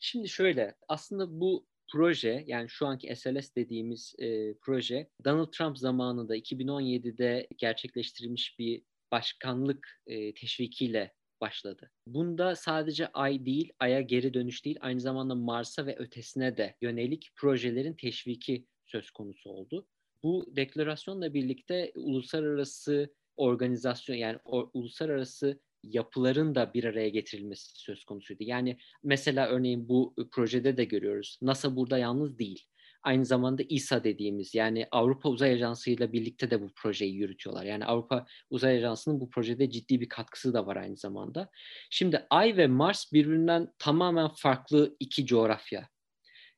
Şimdi 0.00 0.28
şöyle 0.28 0.74
aslında 0.88 1.40
bu 1.40 1.66
proje 1.92 2.44
yani 2.46 2.68
şu 2.68 2.86
anki 2.86 3.16
SLS 3.16 3.54
dediğimiz 3.56 4.14
e, 4.18 4.54
proje 4.54 5.10
Donald 5.24 5.52
Trump 5.52 5.78
zamanında 5.78 6.36
2017'de 6.36 7.48
gerçekleştirilmiş 7.56 8.58
bir 8.58 8.82
başkanlık 9.12 10.00
e, 10.06 10.34
teşvikiyle 10.34 11.14
başladı. 11.40 11.90
Bunda 12.06 12.56
sadece 12.56 13.08
Ay 13.08 13.46
değil, 13.46 13.72
Ay'a 13.78 14.00
geri 14.00 14.34
dönüş 14.34 14.64
değil, 14.64 14.78
aynı 14.80 15.00
zamanda 15.00 15.34
Mars'a 15.34 15.86
ve 15.86 15.96
ötesine 15.96 16.56
de 16.56 16.76
yönelik 16.80 17.30
projelerin 17.36 17.94
teşviki 17.94 18.66
söz 18.86 19.10
konusu 19.10 19.50
oldu. 19.50 19.86
Bu 20.22 20.44
deklarasyonla 20.56 21.34
birlikte 21.34 21.92
uluslararası 21.94 23.14
organizasyon 23.36 24.16
yani 24.16 24.38
o, 24.44 24.70
uluslararası 24.74 25.60
yapıların 25.82 26.54
da 26.54 26.74
bir 26.74 26.84
araya 26.84 27.08
getirilmesi 27.08 27.80
söz 27.80 28.04
konusuydu. 28.04 28.44
Yani 28.44 28.78
mesela 29.02 29.48
örneğin 29.48 29.88
bu 29.88 30.14
projede 30.32 30.76
de 30.76 30.84
görüyoruz. 30.84 31.38
NASA 31.42 31.76
burada 31.76 31.98
yalnız 31.98 32.38
değil. 32.38 32.64
Aynı 33.02 33.24
zamanda 33.24 33.62
İSA 33.68 34.04
dediğimiz 34.04 34.54
yani 34.54 34.86
Avrupa 34.90 35.28
Uzay 35.28 35.52
Ajansı 35.52 35.90
ile 35.90 36.12
birlikte 36.12 36.50
de 36.50 36.62
bu 36.62 36.68
projeyi 36.76 37.14
yürütüyorlar. 37.14 37.64
Yani 37.64 37.84
Avrupa 37.84 38.26
Uzay 38.50 38.76
Ajansı'nın 38.76 39.20
bu 39.20 39.30
projede 39.30 39.70
ciddi 39.70 40.00
bir 40.00 40.08
katkısı 40.08 40.54
da 40.54 40.66
var 40.66 40.76
aynı 40.76 40.96
zamanda. 40.96 41.50
Şimdi 41.90 42.26
Ay 42.30 42.56
ve 42.56 42.66
Mars 42.66 43.12
birbirinden 43.12 43.68
tamamen 43.78 44.28
farklı 44.36 44.96
iki 45.00 45.26
coğrafya. 45.26 45.88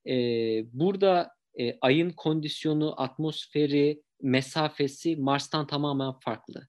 Ee, 0.08 0.64
burada 0.72 1.30
e, 1.60 1.78
Ay'ın 1.80 2.10
kondisyonu, 2.10 3.02
atmosferi, 3.02 4.02
mesafesi 4.22 5.16
Mars'tan 5.16 5.66
tamamen 5.66 6.12
farklı. 6.12 6.68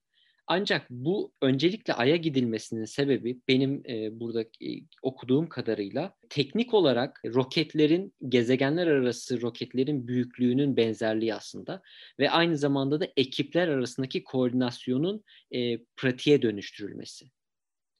Ancak 0.50 0.90
bu 0.90 1.32
öncelikle 1.42 1.94
Ay'a 1.94 2.16
gidilmesinin 2.16 2.84
sebebi 2.84 3.40
benim 3.48 3.82
e, 3.88 4.20
burada 4.20 4.42
e, 4.42 4.68
okuduğum 5.02 5.48
kadarıyla 5.48 6.14
teknik 6.28 6.74
olarak 6.74 7.22
roketlerin 7.26 8.14
gezegenler 8.28 8.86
arası 8.86 9.42
roketlerin 9.42 10.08
büyüklüğünün 10.08 10.76
benzerliği 10.76 11.34
aslında 11.34 11.82
ve 12.18 12.30
aynı 12.30 12.56
zamanda 12.56 13.00
da 13.00 13.08
ekipler 13.16 13.68
arasındaki 13.68 14.24
koordinasyonun 14.24 15.24
e, 15.50 15.78
pratiğe 15.96 16.42
dönüştürülmesi. 16.42 17.26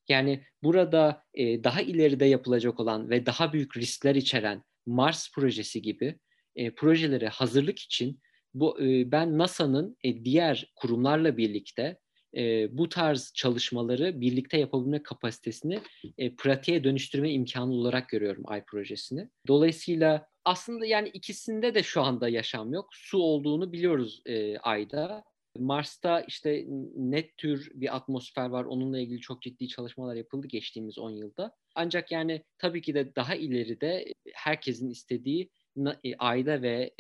Yani 0.09 0.45
burada 0.63 1.23
e, 1.35 1.65
daha 1.65 1.81
ileride 1.81 2.25
yapılacak 2.25 2.81
olan 2.81 3.11
ve 3.11 3.27
daha 3.27 3.53
büyük 3.53 3.77
riskler 3.77 4.15
içeren 4.15 4.63
Mars 4.87 5.33
projesi 5.33 5.83
gibi 5.83 6.19
e, 6.57 6.75
projelere 6.75 7.29
hazırlık 7.29 7.79
için 7.79 8.21
bu 8.55 8.81
e, 8.81 9.13
ben 9.13 9.39
NASA'nın 9.39 9.97
e, 10.05 10.25
diğer 10.25 10.73
kurumlarla 10.77 11.37
birlikte 11.37 11.99
e, 12.37 12.69
bu 12.79 12.89
tarz 12.89 13.33
çalışmaları 13.35 14.21
birlikte 14.21 14.59
yapabilme 14.59 15.03
kapasitesini 15.03 15.81
e, 16.19 16.37
pratiğe 16.37 16.85
dönüştürme 16.85 17.33
imkanı 17.33 17.73
olarak 17.73 18.09
görüyorum 18.09 18.43
Ay 18.47 18.65
projesini. 18.65 19.29
Dolayısıyla 19.47 20.27
aslında 20.45 20.87
yani 20.87 21.09
ikisinde 21.09 21.75
de 21.75 21.83
şu 21.83 22.03
anda 22.03 22.29
yaşam 22.29 22.73
yok. 22.73 22.89
Su 22.93 23.19
olduğunu 23.19 23.73
biliyoruz 23.73 24.23
e, 24.27 24.59
Ay'da. 24.59 25.25
Mars'ta 25.59 26.21
işte 26.21 26.65
net 26.97 27.37
tür 27.37 27.71
bir 27.75 27.97
atmosfer 27.97 28.49
var. 28.49 28.65
Onunla 28.65 28.99
ilgili 28.99 29.21
çok 29.21 29.43
ciddi 29.43 29.69
çalışmalar 29.69 30.15
yapıldı 30.15 30.47
geçtiğimiz 30.47 30.99
10 30.99 31.11
yılda. 31.11 31.55
Ancak 31.75 32.13
yani 32.13 32.45
tabii 32.59 32.83
ki 32.83 32.95
de 32.95 33.15
daha 33.17 33.35
ileride 33.35 34.15
herkesin 34.35 34.91
istediği 34.91 35.51
Ay'da 36.19 36.63
ve 36.63 36.91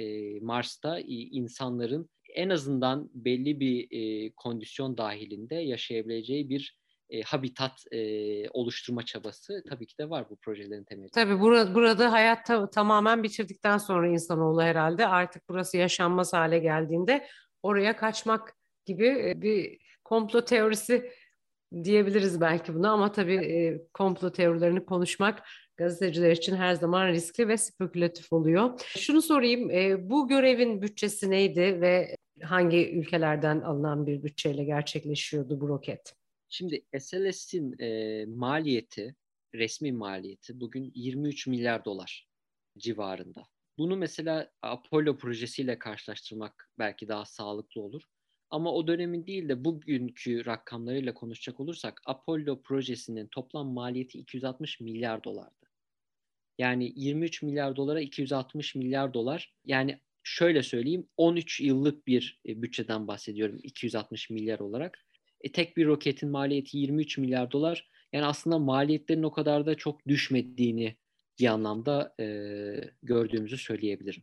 Mars'ta 0.43 0.99
insanların 1.09 2.11
en 2.35 2.49
azından 2.49 3.11
belli 3.15 3.61
bir 3.61 3.89
e, 3.91 4.33
kondisyon 4.37 4.97
dahilinde 4.97 5.55
yaşayabileceği 5.55 6.49
bir 6.49 6.79
e, 7.11 7.23
habitat 7.23 7.85
e, 7.93 8.51
oluşturma 8.51 9.03
çabası 9.03 9.63
tabii 9.69 9.87
ki 9.87 9.99
de 9.99 10.11
var 10.11 10.31
bu 10.31 10.37
projelerin 10.37 10.85
temelinde. 10.85 11.11
Tabii 11.15 11.41
burada, 11.41 11.75
burada 11.75 12.13
hayat 12.13 12.47
ta- 12.47 12.71
tamamen 12.71 13.23
bitirdikten 13.23 13.79
sonra 13.79 14.09
insanoğlu 14.09 14.63
herhalde 14.63 15.07
artık 15.07 15.43
burası 15.49 15.77
yaşanmaz 15.77 16.33
hale 16.33 16.59
geldiğinde 16.59 17.27
oraya 17.63 17.97
kaçmak 17.97 18.57
gibi 18.87 19.07
e, 19.07 19.43
bir 19.43 19.79
komplo 20.05 20.45
teorisi 20.45 21.11
diyebiliriz 21.85 22.41
belki 22.41 22.75
buna 22.75 22.91
ama 22.91 23.13
tabii 23.13 23.35
e, 23.35 23.87
komplo 23.95 24.33
teorilerini 24.33 24.85
konuşmak 24.85 25.43
gazeteciler 25.79 26.31
için 26.31 26.57
her 26.57 26.75
zaman 26.75 27.09
riskli 27.09 27.49
ve 27.49 27.57
spekülatif 27.57 28.33
oluyor. 28.33 28.81
Şunu 28.97 29.23
sorayım, 29.23 29.71
e, 29.71 30.11
bu 30.11 30.29
görevin 30.29 30.83
bütçesi 30.83 31.31
neydi 31.31 31.81
ve 31.81 32.17
hangi 32.43 32.91
ülkelerden 32.91 33.61
alınan 33.61 34.07
bir 34.07 34.23
bütçeyle 34.23 34.65
gerçekleşiyordu 34.65 35.61
bu 35.61 35.69
roket? 35.69 36.15
Şimdi 36.49 36.83
SLS'in 36.99 37.79
e, 37.79 38.25
maliyeti, 38.27 39.15
resmi 39.55 39.93
maliyeti 39.93 40.61
bugün 40.61 40.93
23 40.95 41.47
milyar 41.47 41.85
dolar 41.85 42.29
civarında. 42.79 43.43
Bunu 43.79 43.97
mesela 43.97 44.51
Apollo 44.63 45.17
projesiyle 45.17 45.79
karşılaştırmak 45.79 46.71
belki 46.79 47.09
daha 47.09 47.25
sağlıklı 47.25 47.81
olur. 47.81 48.03
Ama 48.51 48.73
o 48.73 48.87
dönemin 48.87 49.27
değil 49.27 49.49
de 49.49 49.65
bugünkü 49.65 50.47
rakamlarıyla 50.47 51.15
konuşacak 51.15 51.61
olursak 51.61 52.01
Apollo 52.07 52.63
projesinin 52.63 53.27
toplam 53.27 53.69
maliyeti 53.73 54.19
260 54.19 54.81
milyar 54.81 55.25
dolardı. 55.25 55.58
Yani 56.59 56.93
23 56.97 57.43
milyar 57.43 57.77
dolara 57.77 58.01
260 58.01 58.75
milyar 58.75 59.15
dolar. 59.15 59.55
Yani 59.65 60.01
şöyle 60.23 60.63
söyleyeyim 60.63 61.09
13 61.17 61.61
yıllık 61.61 62.07
bir 62.07 62.41
e, 62.49 62.63
bütçeden 62.63 63.09
bahsediyorum 63.09 63.61
260 63.63 64.31
milyar 64.31 64.59
olarak. 64.59 64.99
E, 65.41 65.53
tek 65.53 65.77
bir 65.77 65.87
roketin 65.87 66.31
maliyeti 66.31 66.79
23 66.79 67.19
milyar 67.19 67.51
dolar. 67.51 67.89
Yani 68.13 68.27
aslında 68.27 68.59
maliyetlerin 68.59 69.23
o 69.23 69.33
kadar 69.33 69.67
da 69.67 69.75
çok 69.75 70.07
düşmediğini 70.07 70.97
bir 71.39 71.47
anlamda 71.47 72.15
e, 72.21 72.25
gördüğümüzü 73.03 73.57
söyleyebilirim. 73.57 74.23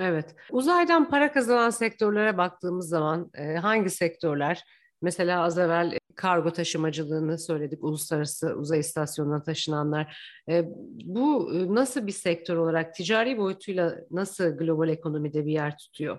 Evet. 0.00 0.34
Uzaydan 0.50 1.10
para 1.10 1.32
kazanan 1.32 1.70
sektörlere 1.70 2.38
baktığımız 2.38 2.88
zaman 2.88 3.30
e, 3.34 3.54
hangi 3.54 3.90
sektörler? 3.90 4.64
Mesela 5.02 5.42
az 5.42 5.58
evvel 5.58 5.98
kargo 6.14 6.52
taşımacılığını 6.52 7.38
söyledik, 7.38 7.84
uluslararası 7.84 8.54
uzay 8.54 8.80
istasyonuna 8.80 9.42
taşınanlar. 9.42 10.18
E, 10.48 10.64
bu 11.04 11.54
e, 11.54 11.74
nasıl 11.74 12.06
bir 12.06 12.12
sektör 12.12 12.56
olarak, 12.56 12.94
ticari 12.94 13.38
boyutuyla 13.38 13.98
nasıl 14.10 14.56
global 14.56 14.88
ekonomide 14.88 15.46
bir 15.46 15.52
yer 15.52 15.78
tutuyor? 15.78 16.18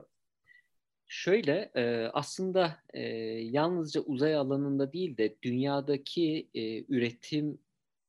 Şöyle 1.07 1.71
e, 1.75 2.09
aslında 2.13 2.77
e, 2.93 3.01
yalnızca 3.41 4.01
uzay 4.01 4.35
alanında 4.35 4.93
değil 4.93 5.17
de 5.17 5.35
dünyadaki 5.43 6.49
e, 6.53 6.83
üretim 6.83 7.57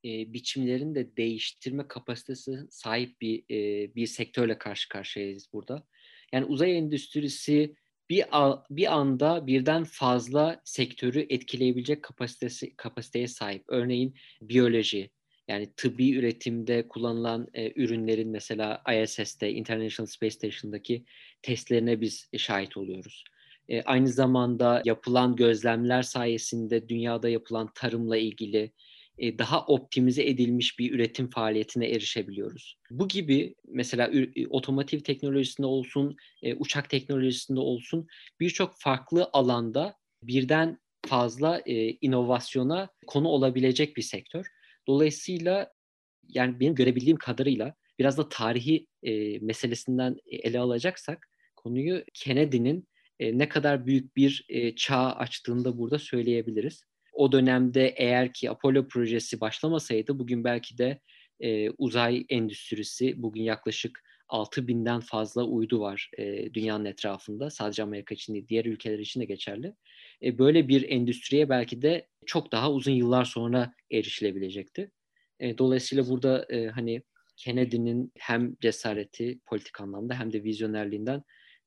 e, 0.05 0.33
biçimlerini 0.33 0.95
de 0.95 1.17
değiştirme 1.17 1.87
kapasitesi 1.87 2.59
sahip 2.69 3.21
bir 3.21 3.43
e, 3.51 3.95
bir 3.95 4.07
sektörle 4.07 4.57
karşı 4.57 4.89
karşıyayız 4.89 5.53
burada. 5.53 5.87
Yani 6.33 6.45
uzay 6.45 6.77
endüstrisi 6.77 7.75
bir 8.09 8.25
bir 8.69 8.95
anda 8.95 9.47
birden 9.47 9.83
fazla 9.83 10.61
sektörü 10.63 11.25
etkileyebilecek 11.29 12.03
kapasitesi 12.03 12.75
kapasiteye 12.75 13.27
sahip. 13.27 13.63
Örneğin 13.67 14.15
biyoloji, 14.41 15.09
yani 15.47 15.73
tıbbi 15.77 16.15
üretimde 16.15 16.87
kullanılan 16.87 17.47
e, 17.53 17.81
ürünlerin 17.81 18.29
mesela 18.29 18.83
ISS'te, 19.03 19.51
International 19.51 20.07
Space 20.07 20.35
Station'daki 20.35 21.05
testlerine 21.41 22.01
biz 22.01 22.29
şahit 22.37 22.77
oluyoruz. 22.77 23.23
E, 23.69 23.81
aynı 23.81 24.07
zamanda 24.07 24.81
yapılan 24.85 25.35
gözlemler 25.35 26.01
sayesinde 26.01 26.89
dünyada 26.89 27.29
yapılan 27.29 27.69
tarımla 27.75 28.17
ilgili 28.17 28.71
daha 29.19 29.65
optimize 29.65 30.23
edilmiş 30.23 30.79
bir 30.79 30.91
üretim 30.91 31.29
faaliyetine 31.29 31.89
erişebiliyoruz. 31.89 32.77
Bu 32.91 33.07
gibi 33.07 33.55
mesela 33.67 34.11
e, 34.35 34.47
otomotiv 34.47 34.99
teknolojisinde 34.99 35.67
olsun, 35.67 36.15
e, 36.43 36.55
uçak 36.55 36.89
teknolojisinde 36.89 37.59
olsun 37.59 38.07
birçok 38.39 38.73
farklı 38.77 39.29
alanda 39.33 39.95
birden 40.23 40.79
fazla 41.07 41.61
e, 41.65 41.91
inovasyona 41.91 42.89
konu 43.07 43.27
olabilecek 43.27 43.97
bir 43.97 44.01
sektör. 44.01 44.45
Dolayısıyla 44.87 45.71
yani 46.27 46.59
benim 46.59 46.75
görebildiğim 46.75 47.17
kadarıyla 47.17 47.73
biraz 47.99 48.17
da 48.17 48.29
tarihi 48.29 48.87
e, 49.03 49.39
meselesinden 49.39 50.17
ele 50.25 50.59
alacaksak 50.59 51.29
konuyu 51.55 52.03
Kennedy'nin 52.13 52.87
e, 53.19 53.37
ne 53.37 53.49
kadar 53.49 53.85
büyük 53.85 54.15
bir 54.15 54.45
e, 54.49 54.75
çağ 54.75 55.11
açtığını 55.11 55.77
burada 55.77 55.99
söyleyebiliriz. 55.99 56.83
O 57.15 57.31
dönemde 57.31 57.87
eğer 57.97 58.33
ki 58.33 58.49
Apollo 58.49 58.87
projesi 58.87 59.41
başlamasaydı 59.41 60.19
bugün 60.19 60.43
belki 60.43 60.77
de 60.77 60.99
e, 61.39 61.69
uzay 61.69 62.25
endüstrisi 62.29 63.21
bugün 63.21 63.43
yaklaşık 63.43 64.03
6 64.27 64.67
binden 64.67 64.99
fazla 64.99 65.43
uydu 65.43 65.79
var 65.79 66.09
e, 66.17 66.53
dünyanın 66.53 66.85
etrafında. 66.85 67.49
Sadece 67.49 67.83
Amerika 67.83 68.15
için 68.15 68.33
değil, 68.33 68.47
diğer 68.47 68.65
ülkeler 68.65 68.99
için 68.99 69.19
de 69.19 69.25
geçerli. 69.25 69.73
E, 70.23 70.37
böyle 70.37 70.67
bir 70.67 70.89
endüstriye 70.89 71.49
belki 71.49 71.81
de 71.81 72.07
çok 72.25 72.51
daha 72.51 72.71
uzun 72.71 72.91
yıllar 72.91 73.25
sonra 73.25 73.73
erişilebilecekti. 73.91 74.91
E, 75.39 75.57
dolayısıyla 75.57 76.09
burada 76.09 76.45
e, 76.49 76.67
hani 76.67 77.01
Kennedy'nin 77.37 78.11
hem 78.17 78.55
cesareti 78.61 79.39
politik 79.45 79.81
anlamda 79.81 80.19
hem 80.19 80.33
de 80.33 80.43
vizyonerliğinden 80.43 81.23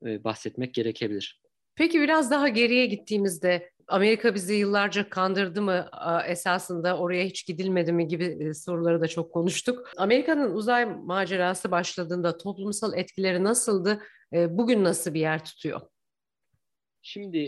e, 0.07 0.25
bahsetmek 0.25 0.75
gerekebilir. 0.75 1.41
Peki 1.75 2.01
biraz 2.01 2.31
daha 2.31 2.49
geriye 2.49 2.87
gittiğimizde 2.87 3.71
Amerika 3.89 4.35
bizi 4.35 4.55
yıllarca 4.55 5.09
kandırdı 5.09 5.63
mı 5.63 5.91
esasında 6.27 6.99
oraya 6.99 7.25
hiç 7.25 7.47
gidilmedi 7.47 7.93
mi 7.93 8.09
gibi 8.09 8.25
e, 8.25 8.55
soruları 8.55 9.01
da 9.01 9.09
çok 9.09 9.33
konuştuk. 9.33 9.91
Amerika'nın 9.97 10.55
uzay 10.55 10.85
macerası 10.85 11.71
başladığında 11.71 12.39
toplumsal 12.39 12.99
etkileri 12.99 13.45
nasıldı? 13.45 14.03
E, 14.33 14.59
bugün 14.59 14.85
nasıl 14.85 15.15
bir 15.15 15.21
yer 15.21 15.45
tutuyor? 15.45 15.81
Şimdi 17.03 17.39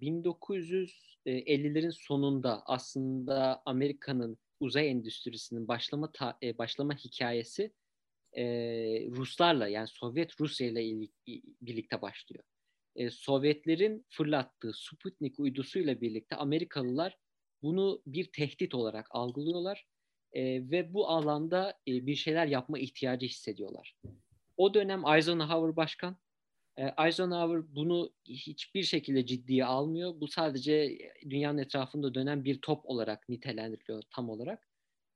1950'lerin 0.00 1.92
sonunda 1.92 2.62
aslında 2.66 3.62
Amerika'nın 3.66 4.38
uzay 4.60 4.90
endüstrisinin 4.90 5.68
başlama 5.68 6.12
başlama 6.58 6.94
hikayesi 6.94 7.72
Ruslarla 9.16 9.68
yani 9.68 9.88
Sovyet 9.88 10.40
Rusya 10.40 10.66
ile 10.66 11.08
birlikte 11.62 12.02
başlıyor 12.02 12.44
e, 13.00 13.10
Sovyetlerin 13.10 14.06
fırlattığı 14.08 14.72
Sputnik 14.74 15.40
uydusuyla 15.40 16.00
birlikte 16.00 16.36
Amerikalılar 16.36 17.18
bunu 17.62 18.02
bir 18.06 18.32
tehdit 18.32 18.74
olarak 18.74 19.06
algılıyorlar 19.10 19.86
e, 20.32 20.42
ve 20.70 20.94
bu 20.94 21.08
alanda 21.08 21.78
e, 21.88 22.06
bir 22.06 22.14
şeyler 22.14 22.46
yapma 22.46 22.78
ihtiyacı 22.78 23.26
hissediyorlar. 23.26 23.96
O 24.56 24.74
dönem 24.74 25.06
Eisenhower 25.06 25.76
başkan. 25.76 26.16
E, 26.76 26.94
Eisenhower 27.06 27.74
bunu 27.74 28.12
hiçbir 28.24 28.82
şekilde 28.82 29.26
ciddiye 29.26 29.64
almıyor. 29.64 30.20
Bu 30.20 30.28
sadece 30.28 30.98
dünyanın 31.30 31.58
etrafında 31.58 32.14
dönen 32.14 32.44
bir 32.44 32.60
top 32.60 32.86
olarak 32.86 33.28
nitelendiriliyor 33.28 34.02
tam 34.10 34.30
olarak. 34.30 34.68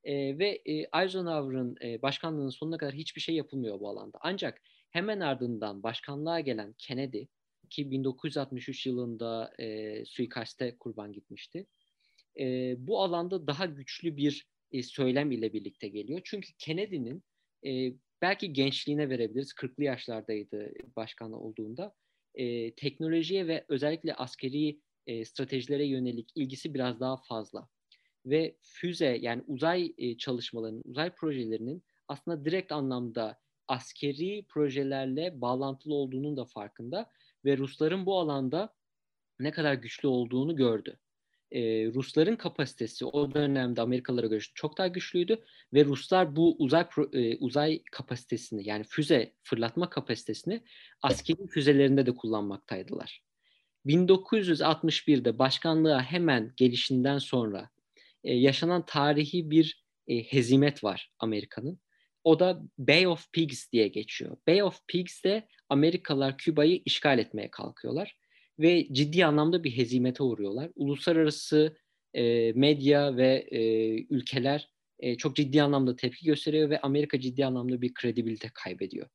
E, 0.04 0.38
ve 0.38 0.62
e, 0.66 0.72
Eisenhower'ın 0.72 1.76
e, 1.82 2.02
başkanlığının 2.02 2.50
sonuna 2.50 2.78
kadar 2.78 2.94
hiçbir 2.94 3.20
şey 3.20 3.34
yapılmıyor 3.34 3.80
bu 3.80 3.88
alanda. 3.88 4.18
Ancak 4.20 4.62
hemen 4.90 5.20
ardından 5.20 5.82
başkanlığa 5.82 6.40
gelen 6.40 6.74
Kennedy 6.78 7.24
ki 7.70 7.90
1963 7.90 8.86
yılında 8.86 9.52
e, 9.58 10.04
suikaste 10.04 10.76
kurban 10.78 11.12
gitmişti. 11.12 11.66
E, 12.40 12.74
bu 12.78 13.02
alanda 13.02 13.46
daha 13.46 13.66
güçlü 13.66 14.16
bir 14.16 14.46
e, 14.72 14.82
söylem 14.82 15.32
ile 15.32 15.52
birlikte 15.52 15.88
geliyor. 15.88 16.20
Çünkü 16.24 16.48
Kennedy'nin 16.58 17.24
e, 17.66 17.92
belki 18.22 18.52
gençliğine 18.52 19.08
verebiliriz, 19.10 19.52
40'lı 19.52 19.84
yaşlardaydı 19.84 20.72
başkan 20.96 21.32
olduğunda, 21.32 21.94
e, 22.34 22.74
teknolojiye 22.74 23.46
ve 23.46 23.64
özellikle 23.68 24.14
askeri 24.14 24.80
e, 25.06 25.24
stratejilere 25.24 25.86
yönelik 25.86 26.30
ilgisi 26.34 26.74
biraz 26.74 27.00
daha 27.00 27.16
fazla. 27.16 27.68
Ve 28.26 28.56
füze 28.62 29.18
yani 29.20 29.42
uzay 29.46 29.94
e, 29.98 30.16
çalışmalarının, 30.16 30.82
uzay 30.84 31.10
projelerinin 31.14 31.84
aslında 32.08 32.44
direkt 32.44 32.72
anlamda 32.72 33.38
askeri 33.68 34.44
projelerle 34.48 35.40
bağlantılı 35.40 35.94
olduğunun 35.94 36.36
da 36.36 36.44
farkında 36.44 37.10
ve 37.44 37.58
Rusların 37.58 38.06
bu 38.06 38.18
alanda 38.18 38.74
ne 39.40 39.50
kadar 39.50 39.74
güçlü 39.74 40.08
olduğunu 40.08 40.56
gördü. 40.56 40.98
Ee, 41.50 41.86
Rusların 41.86 42.36
kapasitesi 42.36 43.04
o 43.04 43.34
dönemde 43.34 43.80
Amerikalılara 43.80 44.26
göre 44.26 44.40
çok 44.54 44.78
daha 44.78 44.88
güçlüydü 44.88 45.44
ve 45.74 45.84
Ruslar 45.84 46.36
bu 46.36 46.56
uzay 46.58 46.86
e, 47.12 47.36
uzay 47.36 47.82
kapasitesini 47.92 48.68
yani 48.68 48.84
füze 48.84 49.34
fırlatma 49.42 49.90
kapasitesini 49.90 50.64
askeri 51.02 51.46
füzelerinde 51.46 52.06
de 52.06 52.14
kullanmaktaydılar. 52.14 53.22
1961'de 53.86 55.38
başkanlığa 55.38 56.02
hemen 56.02 56.52
gelişinden 56.56 57.18
sonra 57.18 57.70
e, 58.24 58.34
yaşanan 58.34 58.86
tarihi 58.86 59.50
bir 59.50 59.84
e, 60.08 60.22
hezimet 60.22 60.84
var 60.84 61.12
Amerika'nın. 61.18 61.80
O 62.24 62.40
da 62.40 62.62
Bay 62.78 63.06
of 63.06 63.32
Pigs 63.32 63.72
diye 63.72 63.88
geçiyor. 63.88 64.36
Bay 64.48 64.62
of 64.62 64.80
Pigs'te 64.88 65.48
Amerikalılar 65.68 66.38
Küba'yı 66.38 66.82
işgal 66.84 67.18
etmeye 67.18 67.50
kalkıyorlar 67.50 68.16
ve 68.58 68.88
ciddi 68.92 69.24
anlamda 69.24 69.64
bir 69.64 69.76
hezimete 69.76 70.22
uğruyorlar. 70.22 70.70
Uluslararası 70.74 71.76
e, 72.14 72.52
medya 72.52 73.16
ve 73.16 73.46
e, 73.50 73.60
ülkeler 74.10 74.68
e, 74.98 75.16
çok 75.16 75.36
ciddi 75.36 75.62
anlamda 75.62 75.96
tepki 75.96 76.26
gösteriyor 76.26 76.70
ve 76.70 76.80
Amerika 76.80 77.20
ciddi 77.20 77.46
anlamda 77.46 77.82
bir 77.82 77.94
kredibilite 77.94 78.50
kaybediyor. 78.54 79.08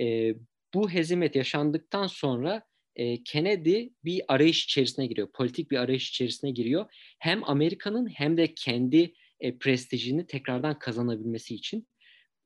E, 0.00 0.34
bu 0.74 0.90
hezimet 0.90 1.36
yaşandıktan 1.36 2.06
sonra 2.06 2.62
e, 2.96 3.22
Kennedy 3.22 3.88
bir 4.04 4.22
arayış 4.28 4.64
içerisine 4.64 5.06
giriyor, 5.06 5.32
politik 5.32 5.70
bir 5.70 5.76
arayış 5.76 6.10
içerisine 6.10 6.50
giriyor. 6.50 6.86
Hem 7.18 7.50
Amerika'nın 7.50 8.06
hem 8.06 8.36
de 8.36 8.54
kendi 8.54 9.14
e, 9.40 9.58
prestijini 9.58 10.26
tekrardan 10.26 10.78
kazanabilmesi 10.78 11.54
için 11.54 11.86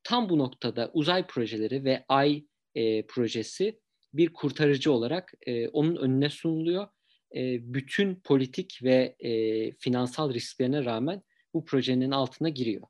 tam 0.05 0.29
bu 0.29 0.39
noktada 0.39 0.91
uzay 0.95 1.27
projeleri 1.27 1.85
ve 1.85 2.05
ay 2.09 2.45
e, 2.75 3.07
projesi 3.07 3.81
bir 4.15 4.33
kurtarıcı 4.33 4.93
olarak 4.93 5.33
e, 5.47 5.69
onun 5.69 5.97
önüne 5.97 6.31
sunuluyor. 6.31 6.89
E, 7.35 7.75
bütün 7.75 8.15
politik 8.15 8.81
ve 8.83 9.17
e, 9.19 9.31
finansal 9.73 10.35
risklerine 10.35 10.85
rağmen 10.85 11.23
bu 11.55 11.65
projenin 11.65 12.11
altına 12.11 12.49
giriyor. 12.49 12.83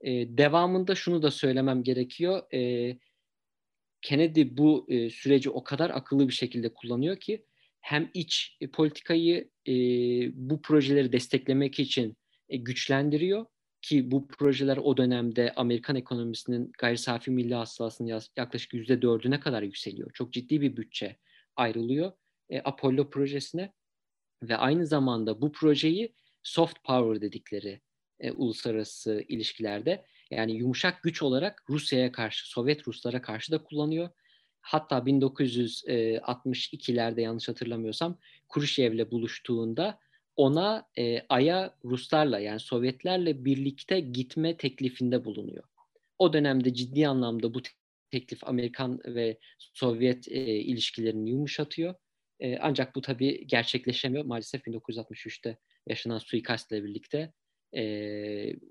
E, 0.00 0.10
devamında 0.38 0.94
şunu 0.94 1.22
da 1.22 1.30
söylemem 1.30 1.82
gerekiyor. 1.82 2.52
E, 2.54 2.98
Kennedy 4.02 4.44
bu 4.50 4.86
e, 4.88 5.10
süreci 5.10 5.50
o 5.50 5.64
kadar 5.64 5.90
akıllı 5.90 6.28
bir 6.28 6.32
şekilde 6.32 6.74
kullanıyor 6.74 7.16
ki 7.16 7.46
hem 7.80 8.10
iç 8.14 8.56
e, 8.60 8.70
politikayı 8.70 9.50
e, 9.68 9.72
bu 10.34 10.62
projeleri 10.62 11.12
desteklemek 11.12 11.80
için 11.80 12.16
e, 12.48 12.56
güçlendiriyor 12.56 13.46
ki 13.82 14.10
bu 14.10 14.28
projeler 14.28 14.76
o 14.76 14.96
dönemde 14.96 15.52
Amerikan 15.56 15.96
ekonomisinin 15.96 16.72
gayri 16.78 16.98
safi 16.98 17.30
milli 17.30 17.54
hasılasının 17.54 18.20
yaklaşık 18.36 18.74
yüzde 18.74 19.02
dördüne 19.02 19.40
kadar 19.40 19.62
yükseliyor. 19.62 20.12
Çok 20.12 20.32
ciddi 20.32 20.60
bir 20.60 20.76
bütçe 20.76 21.16
ayrılıyor 21.56 22.12
e, 22.50 22.60
Apollo 22.60 23.10
projesine 23.10 23.72
ve 24.42 24.56
aynı 24.56 24.86
zamanda 24.86 25.42
bu 25.42 25.52
projeyi 25.52 26.14
soft 26.42 26.84
power 26.84 27.20
dedikleri 27.20 27.80
e, 28.20 28.32
uluslararası 28.32 29.24
ilişkilerde 29.28 30.04
yani 30.30 30.52
yumuşak 30.52 31.02
güç 31.02 31.22
olarak 31.22 31.64
Rusya'ya 31.68 32.12
karşı, 32.12 32.50
Sovyet 32.50 32.88
Ruslara 32.88 33.22
karşı 33.22 33.52
da 33.52 33.64
kullanıyor. 33.64 34.10
Hatta 34.60 34.98
1962'lerde 34.98 37.20
e, 37.20 37.22
yanlış 37.22 37.48
hatırlamıyorsam 37.48 38.18
Khrushchev'le 38.48 39.10
buluştuğunda 39.10 39.98
ona 40.36 40.86
e, 40.98 41.20
Ay'a 41.28 41.74
Ruslarla 41.84 42.38
yani 42.38 42.60
Sovyetlerle 42.60 43.44
birlikte 43.44 44.00
gitme 44.00 44.56
teklifinde 44.56 45.24
bulunuyor. 45.24 45.64
O 46.18 46.32
dönemde 46.32 46.74
ciddi 46.74 47.08
anlamda 47.08 47.54
bu 47.54 47.62
teklif 48.10 48.44
Amerikan 48.44 49.00
ve 49.06 49.38
Sovyet 49.58 50.28
e, 50.28 50.44
ilişkilerini 50.44 51.30
yumuşatıyor. 51.30 51.94
E, 52.40 52.58
ancak 52.58 52.94
bu 52.94 53.00
tabii 53.00 53.46
gerçekleşemiyor. 53.46 54.24
Maalesef 54.24 54.66
1963'te 54.66 55.58
yaşanan 55.86 56.18
suikastle 56.18 56.84
birlikte 56.84 57.32
e, 57.76 57.82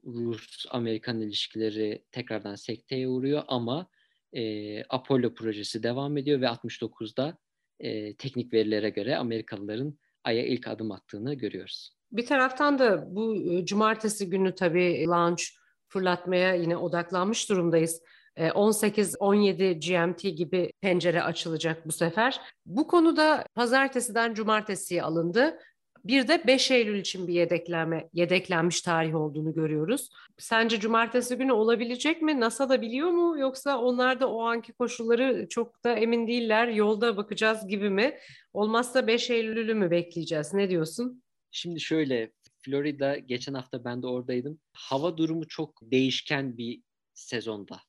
Rus-Amerikan 0.05 1.21
ilişkileri 1.21 2.03
tekrardan 2.11 2.55
sekteye 2.55 3.07
uğruyor 3.07 3.43
ama 3.47 3.89
e, 4.33 4.83
Apollo 4.83 5.33
projesi 5.33 5.83
devam 5.83 6.17
ediyor 6.17 6.41
ve 6.41 6.45
69'da 6.45 7.37
e, 7.79 8.15
teknik 8.15 8.53
verilere 8.53 8.89
göre 8.89 9.17
Amerikalıların 9.17 9.99
Ay'a 10.23 10.45
ilk 10.45 10.67
adım 10.67 10.91
attığını 10.91 11.33
görüyoruz. 11.33 11.95
Bir 12.11 12.25
taraftan 12.25 12.79
da 12.79 13.15
bu 13.15 13.35
e, 13.35 13.65
cumartesi 13.65 14.29
günü 14.29 14.55
tabii 14.55 15.05
launch 15.07 15.43
fırlatmaya 15.87 16.53
yine 16.53 16.77
odaklanmış 16.77 17.49
durumdayız. 17.49 18.01
18-17 18.37 19.63
e, 19.63 19.73
GMT 19.73 20.21
gibi 20.21 20.71
pencere 20.81 21.23
açılacak 21.23 21.87
bu 21.87 21.91
sefer. 21.91 22.41
Bu 22.65 22.87
konuda 22.87 23.45
pazartesiden 23.55 24.33
cumartesiye 24.33 25.03
alındı. 25.03 25.59
Bir 26.05 26.27
de 26.27 26.47
5 26.47 26.71
Eylül 26.71 26.99
için 26.99 27.27
bir 27.27 27.33
yedeklenme, 27.33 28.09
yedeklenmiş 28.13 28.81
tarih 28.81 29.15
olduğunu 29.15 29.53
görüyoruz. 29.53 30.09
Sence 30.37 30.79
cumartesi 30.79 31.35
günü 31.35 31.51
olabilecek 31.51 32.21
mi? 32.21 32.39
NASA 32.39 32.69
da 32.69 32.81
biliyor 32.81 33.09
mu? 33.09 33.39
Yoksa 33.39 33.77
onlar 33.77 34.19
da 34.19 34.31
o 34.31 34.41
anki 34.41 34.73
koşulları 34.73 35.47
çok 35.49 35.83
da 35.83 35.93
emin 35.93 36.27
değiller. 36.27 36.67
Yolda 36.67 37.17
bakacağız 37.17 37.67
gibi 37.67 37.89
mi? 37.89 38.17
Olmazsa 38.53 39.07
5 39.07 39.29
Eylül'ü 39.29 39.73
mü 39.73 39.91
bekleyeceğiz? 39.91 40.53
Ne 40.53 40.69
diyorsun? 40.69 41.23
Şimdi 41.51 41.79
şöyle, 41.79 42.31
Florida 42.61 43.17
geçen 43.17 43.53
hafta 43.53 43.83
ben 43.83 44.01
de 44.01 44.07
oradaydım. 44.07 44.59
Hava 44.73 45.17
durumu 45.17 45.47
çok 45.47 45.79
değişken 45.81 46.57
bir 46.57 46.81
sezonda. 47.13 47.79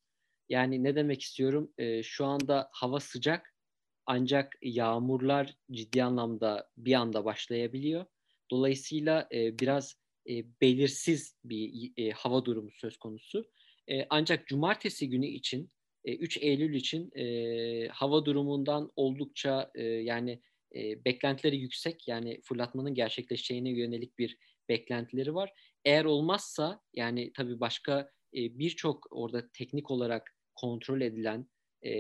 Yani 0.48 0.84
ne 0.84 0.96
demek 0.96 1.22
istiyorum? 1.22 1.72
Ee, 1.78 2.02
şu 2.02 2.24
anda 2.24 2.68
hava 2.72 3.00
sıcak 3.00 3.51
ancak 4.06 4.58
yağmurlar 4.62 5.56
ciddi 5.72 6.02
anlamda 6.04 6.70
bir 6.76 6.94
anda 6.94 7.24
başlayabiliyor. 7.24 8.04
Dolayısıyla 8.50 9.28
e, 9.32 9.58
biraz 9.58 9.96
e, 10.28 10.60
belirsiz 10.60 11.36
bir 11.44 11.92
e, 11.96 12.10
hava 12.10 12.44
durumu 12.44 12.70
söz 12.72 12.96
konusu. 12.96 13.50
E, 13.88 14.06
ancak 14.10 14.46
cumartesi 14.46 15.10
günü 15.10 15.26
için, 15.26 15.70
e, 16.04 16.16
3 16.16 16.36
Eylül 16.36 16.74
için 16.74 17.10
e, 17.18 17.88
hava 17.88 18.24
durumundan 18.24 18.92
oldukça 18.96 19.70
e, 19.74 19.82
yani 19.82 20.42
e, 20.74 21.04
beklentileri 21.04 21.56
yüksek. 21.56 22.08
Yani 22.08 22.40
fırlatmanın 22.44 22.94
gerçekleşeceğine 22.94 23.70
yönelik 23.70 24.18
bir 24.18 24.38
beklentileri 24.68 25.34
var. 25.34 25.52
Eğer 25.84 26.04
olmazsa 26.04 26.80
yani 26.94 27.32
tabii 27.32 27.60
başka 27.60 28.10
e, 28.34 28.58
birçok 28.58 29.06
orada 29.10 29.48
teknik 29.52 29.90
olarak 29.90 30.36
kontrol 30.54 31.00
edilen 31.00 31.46
e, 31.84 31.90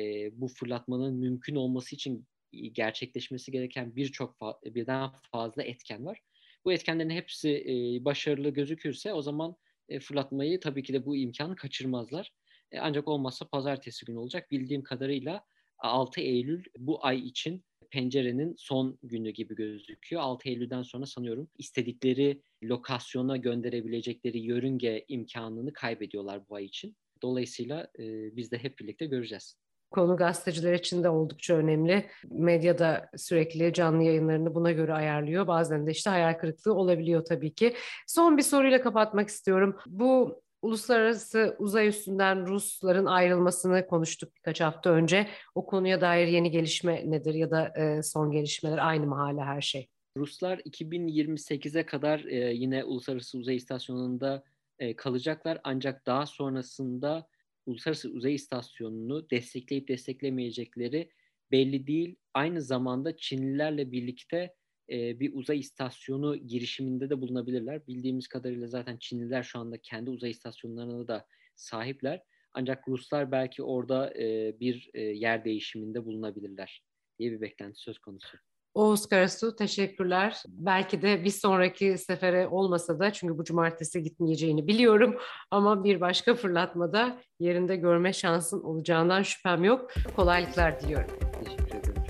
bu 0.40 0.48
fırlatmanın 0.48 1.14
mümkün 1.14 1.54
olması 1.54 1.94
için 1.94 2.26
gerçekleşmesi 2.72 3.52
gereken 3.52 3.96
birçok 3.96 4.36
fa- 4.36 4.74
birden 4.74 5.10
fazla 5.32 5.62
etken 5.62 6.06
var. 6.06 6.20
Bu 6.64 6.72
etkenlerin 6.72 7.10
hepsi 7.10 7.50
e, 7.50 8.04
başarılı 8.04 8.50
gözükürse 8.50 9.12
o 9.12 9.22
zaman 9.22 9.56
e, 9.88 10.00
fırlatmayı 10.00 10.60
tabii 10.60 10.82
ki 10.82 10.92
de 10.92 11.06
bu 11.06 11.16
imkanı 11.16 11.56
kaçırmazlar. 11.56 12.32
E, 12.72 12.78
ancak 12.78 13.08
olmazsa 13.08 13.48
pazartesi 13.48 14.06
günü 14.06 14.18
olacak. 14.18 14.50
Bildiğim 14.50 14.82
kadarıyla 14.82 15.44
6 15.78 16.20
Eylül 16.20 16.64
bu 16.78 17.06
ay 17.06 17.18
için 17.18 17.64
pencerenin 17.90 18.54
son 18.58 18.98
günü 19.02 19.30
gibi 19.30 19.54
gözüküyor. 19.54 20.22
6 20.22 20.48
Eylül'den 20.48 20.82
sonra 20.82 21.06
sanıyorum 21.06 21.48
istedikleri 21.58 22.42
lokasyona 22.62 23.36
gönderebilecekleri 23.36 24.38
yörünge 24.38 25.04
imkanını 25.08 25.72
kaybediyorlar 25.72 26.48
bu 26.48 26.54
ay 26.54 26.64
için. 26.64 26.96
Dolayısıyla 27.22 27.90
e, 27.98 28.36
biz 28.36 28.50
de 28.50 28.58
hep 28.58 28.78
birlikte 28.78 29.06
göreceğiz. 29.06 29.56
Konu 29.92 30.16
gazeteciler 30.16 30.72
için 30.74 31.04
de 31.04 31.08
oldukça 31.08 31.54
önemli. 31.54 32.06
Medyada 32.30 33.10
sürekli 33.16 33.72
canlı 33.72 34.02
yayınlarını 34.02 34.54
buna 34.54 34.72
göre 34.72 34.94
ayarlıyor. 34.94 35.46
Bazen 35.46 35.86
de 35.86 35.90
işte 35.90 36.10
hayal 36.10 36.34
kırıklığı 36.34 36.74
olabiliyor 36.74 37.24
tabii 37.24 37.54
ki. 37.54 37.74
Son 38.06 38.36
bir 38.36 38.42
soruyla 38.42 38.82
kapatmak 38.82 39.28
istiyorum. 39.28 39.76
Bu 39.86 40.42
uluslararası 40.62 41.56
uzay 41.58 41.88
üstünden 41.88 42.46
Rusların 42.46 43.06
ayrılmasını 43.06 43.86
konuştuk 43.86 44.36
birkaç 44.36 44.60
hafta 44.60 44.90
önce. 44.90 45.28
O 45.54 45.66
konuya 45.66 46.00
dair 46.00 46.26
yeni 46.26 46.50
gelişme 46.50 47.10
nedir 47.10 47.34
ya 47.34 47.50
da 47.50 47.72
e, 47.76 48.02
son 48.02 48.30
gelişmeler 48.30 48.78
aynı 48.78 49.06
mı 49.06 49.14
hala 49.14 49.44
her 49.44 49.60
şey? 49.60 49.88
Ruslar 50.16 50.58
2028'e 50.58 51.86
kadar 51.86 52.24
e, 52.24 52.52
yine 52.52 52.84
Uluslararası 52.84 53.38
Uzay 53.38 53.56
İstasyonu'nda 53.56 54.42
e, 54.78 54.96
kalacaklar 54.96 55.60
ancak 55.64 56.06
daha 56.06 56.26
sonrasında 56.26 57.26
Uluslararası 57.66 58.10
Uzay 58.10 58.34
İstasyonu'nu 58.34 59.30
destekleyip 59.30 59.88
desteklemeyecekleri 59.88 61.10
belli 61.50 61.86
değil. 61.86 62.16
Aynı 62.34 62.62
zamanda 62.62 63.16
Çinlilerle 63.16 63.92
birlikte 63.92 64.54
e, 64.90 65.20
bir 65.20 65.34
uzay 65.34 65.58
istasyonu 65.58 66.36
girişiminde 66.36 67.10
de 67.10 67.20
bulunabilirler. 67.20 67.86
Bildiğimiz 67.86 68.28
kadarıyla 68.28 68.66
zaten 68.66 68.96
Çinliler 68.96 69.42
şu 69.42 69.58
anda 69.58 69.78
kendi 69.78 70.10
uzay 70.10 70.30
istasyonlarına 70.30 71.08
da 71.08 71.26
sahipler. 71.56 72.22
Ancak 72.54 72.88
Ruslar 72.88 73.32
belki 73.32 73.62
orada 73.62 74.18
e, 74.18 74.56
bir 74.60 74.90
e, 74.94 75.00
yer 75.00 75.44
değişiminde 75.44 76.04
bulunabilirler 76.04 76.82
diye 77.18 77.32
bir 77.32 77.40
beklenti 77.40 77.80
söz 77.80 77.98
konusu. 77.98 78.38
Oğuz 78.74 79.06
Karasu 79.06 79.56
teşekkürler. 79.56 80.42
Belki 80.48 81.02
de 81.02 81.24
bir 81.24 81.30
sonraki 81.30 81.98
sefere 81.98 82.48
olmasa 82.48 82.98
da 82.98 83.12
çünkü 83.12 83.38
bu 83.38 83.44
cumartesi 83.44 84.02
gitmeyeceğini 84.02 84.66
biliyorum 84.66 85.16
ama 85.50 85.84
bir 85.84 86.00
başka 86.00 86.34
fırlatmada 86.34 87.18
yerinde 87.40 87.76
görme 87.76 88.12
şansın 88.12 88.62
olacağından 88.62 89.22
şüphem 89.22 89.64
yok. 89.64 89.90
Kolaylıklar 90.16 90.80
diliyorum. 90.80 91.10
Teşekkür 91.44 91.78
ederim. 91.78 92.01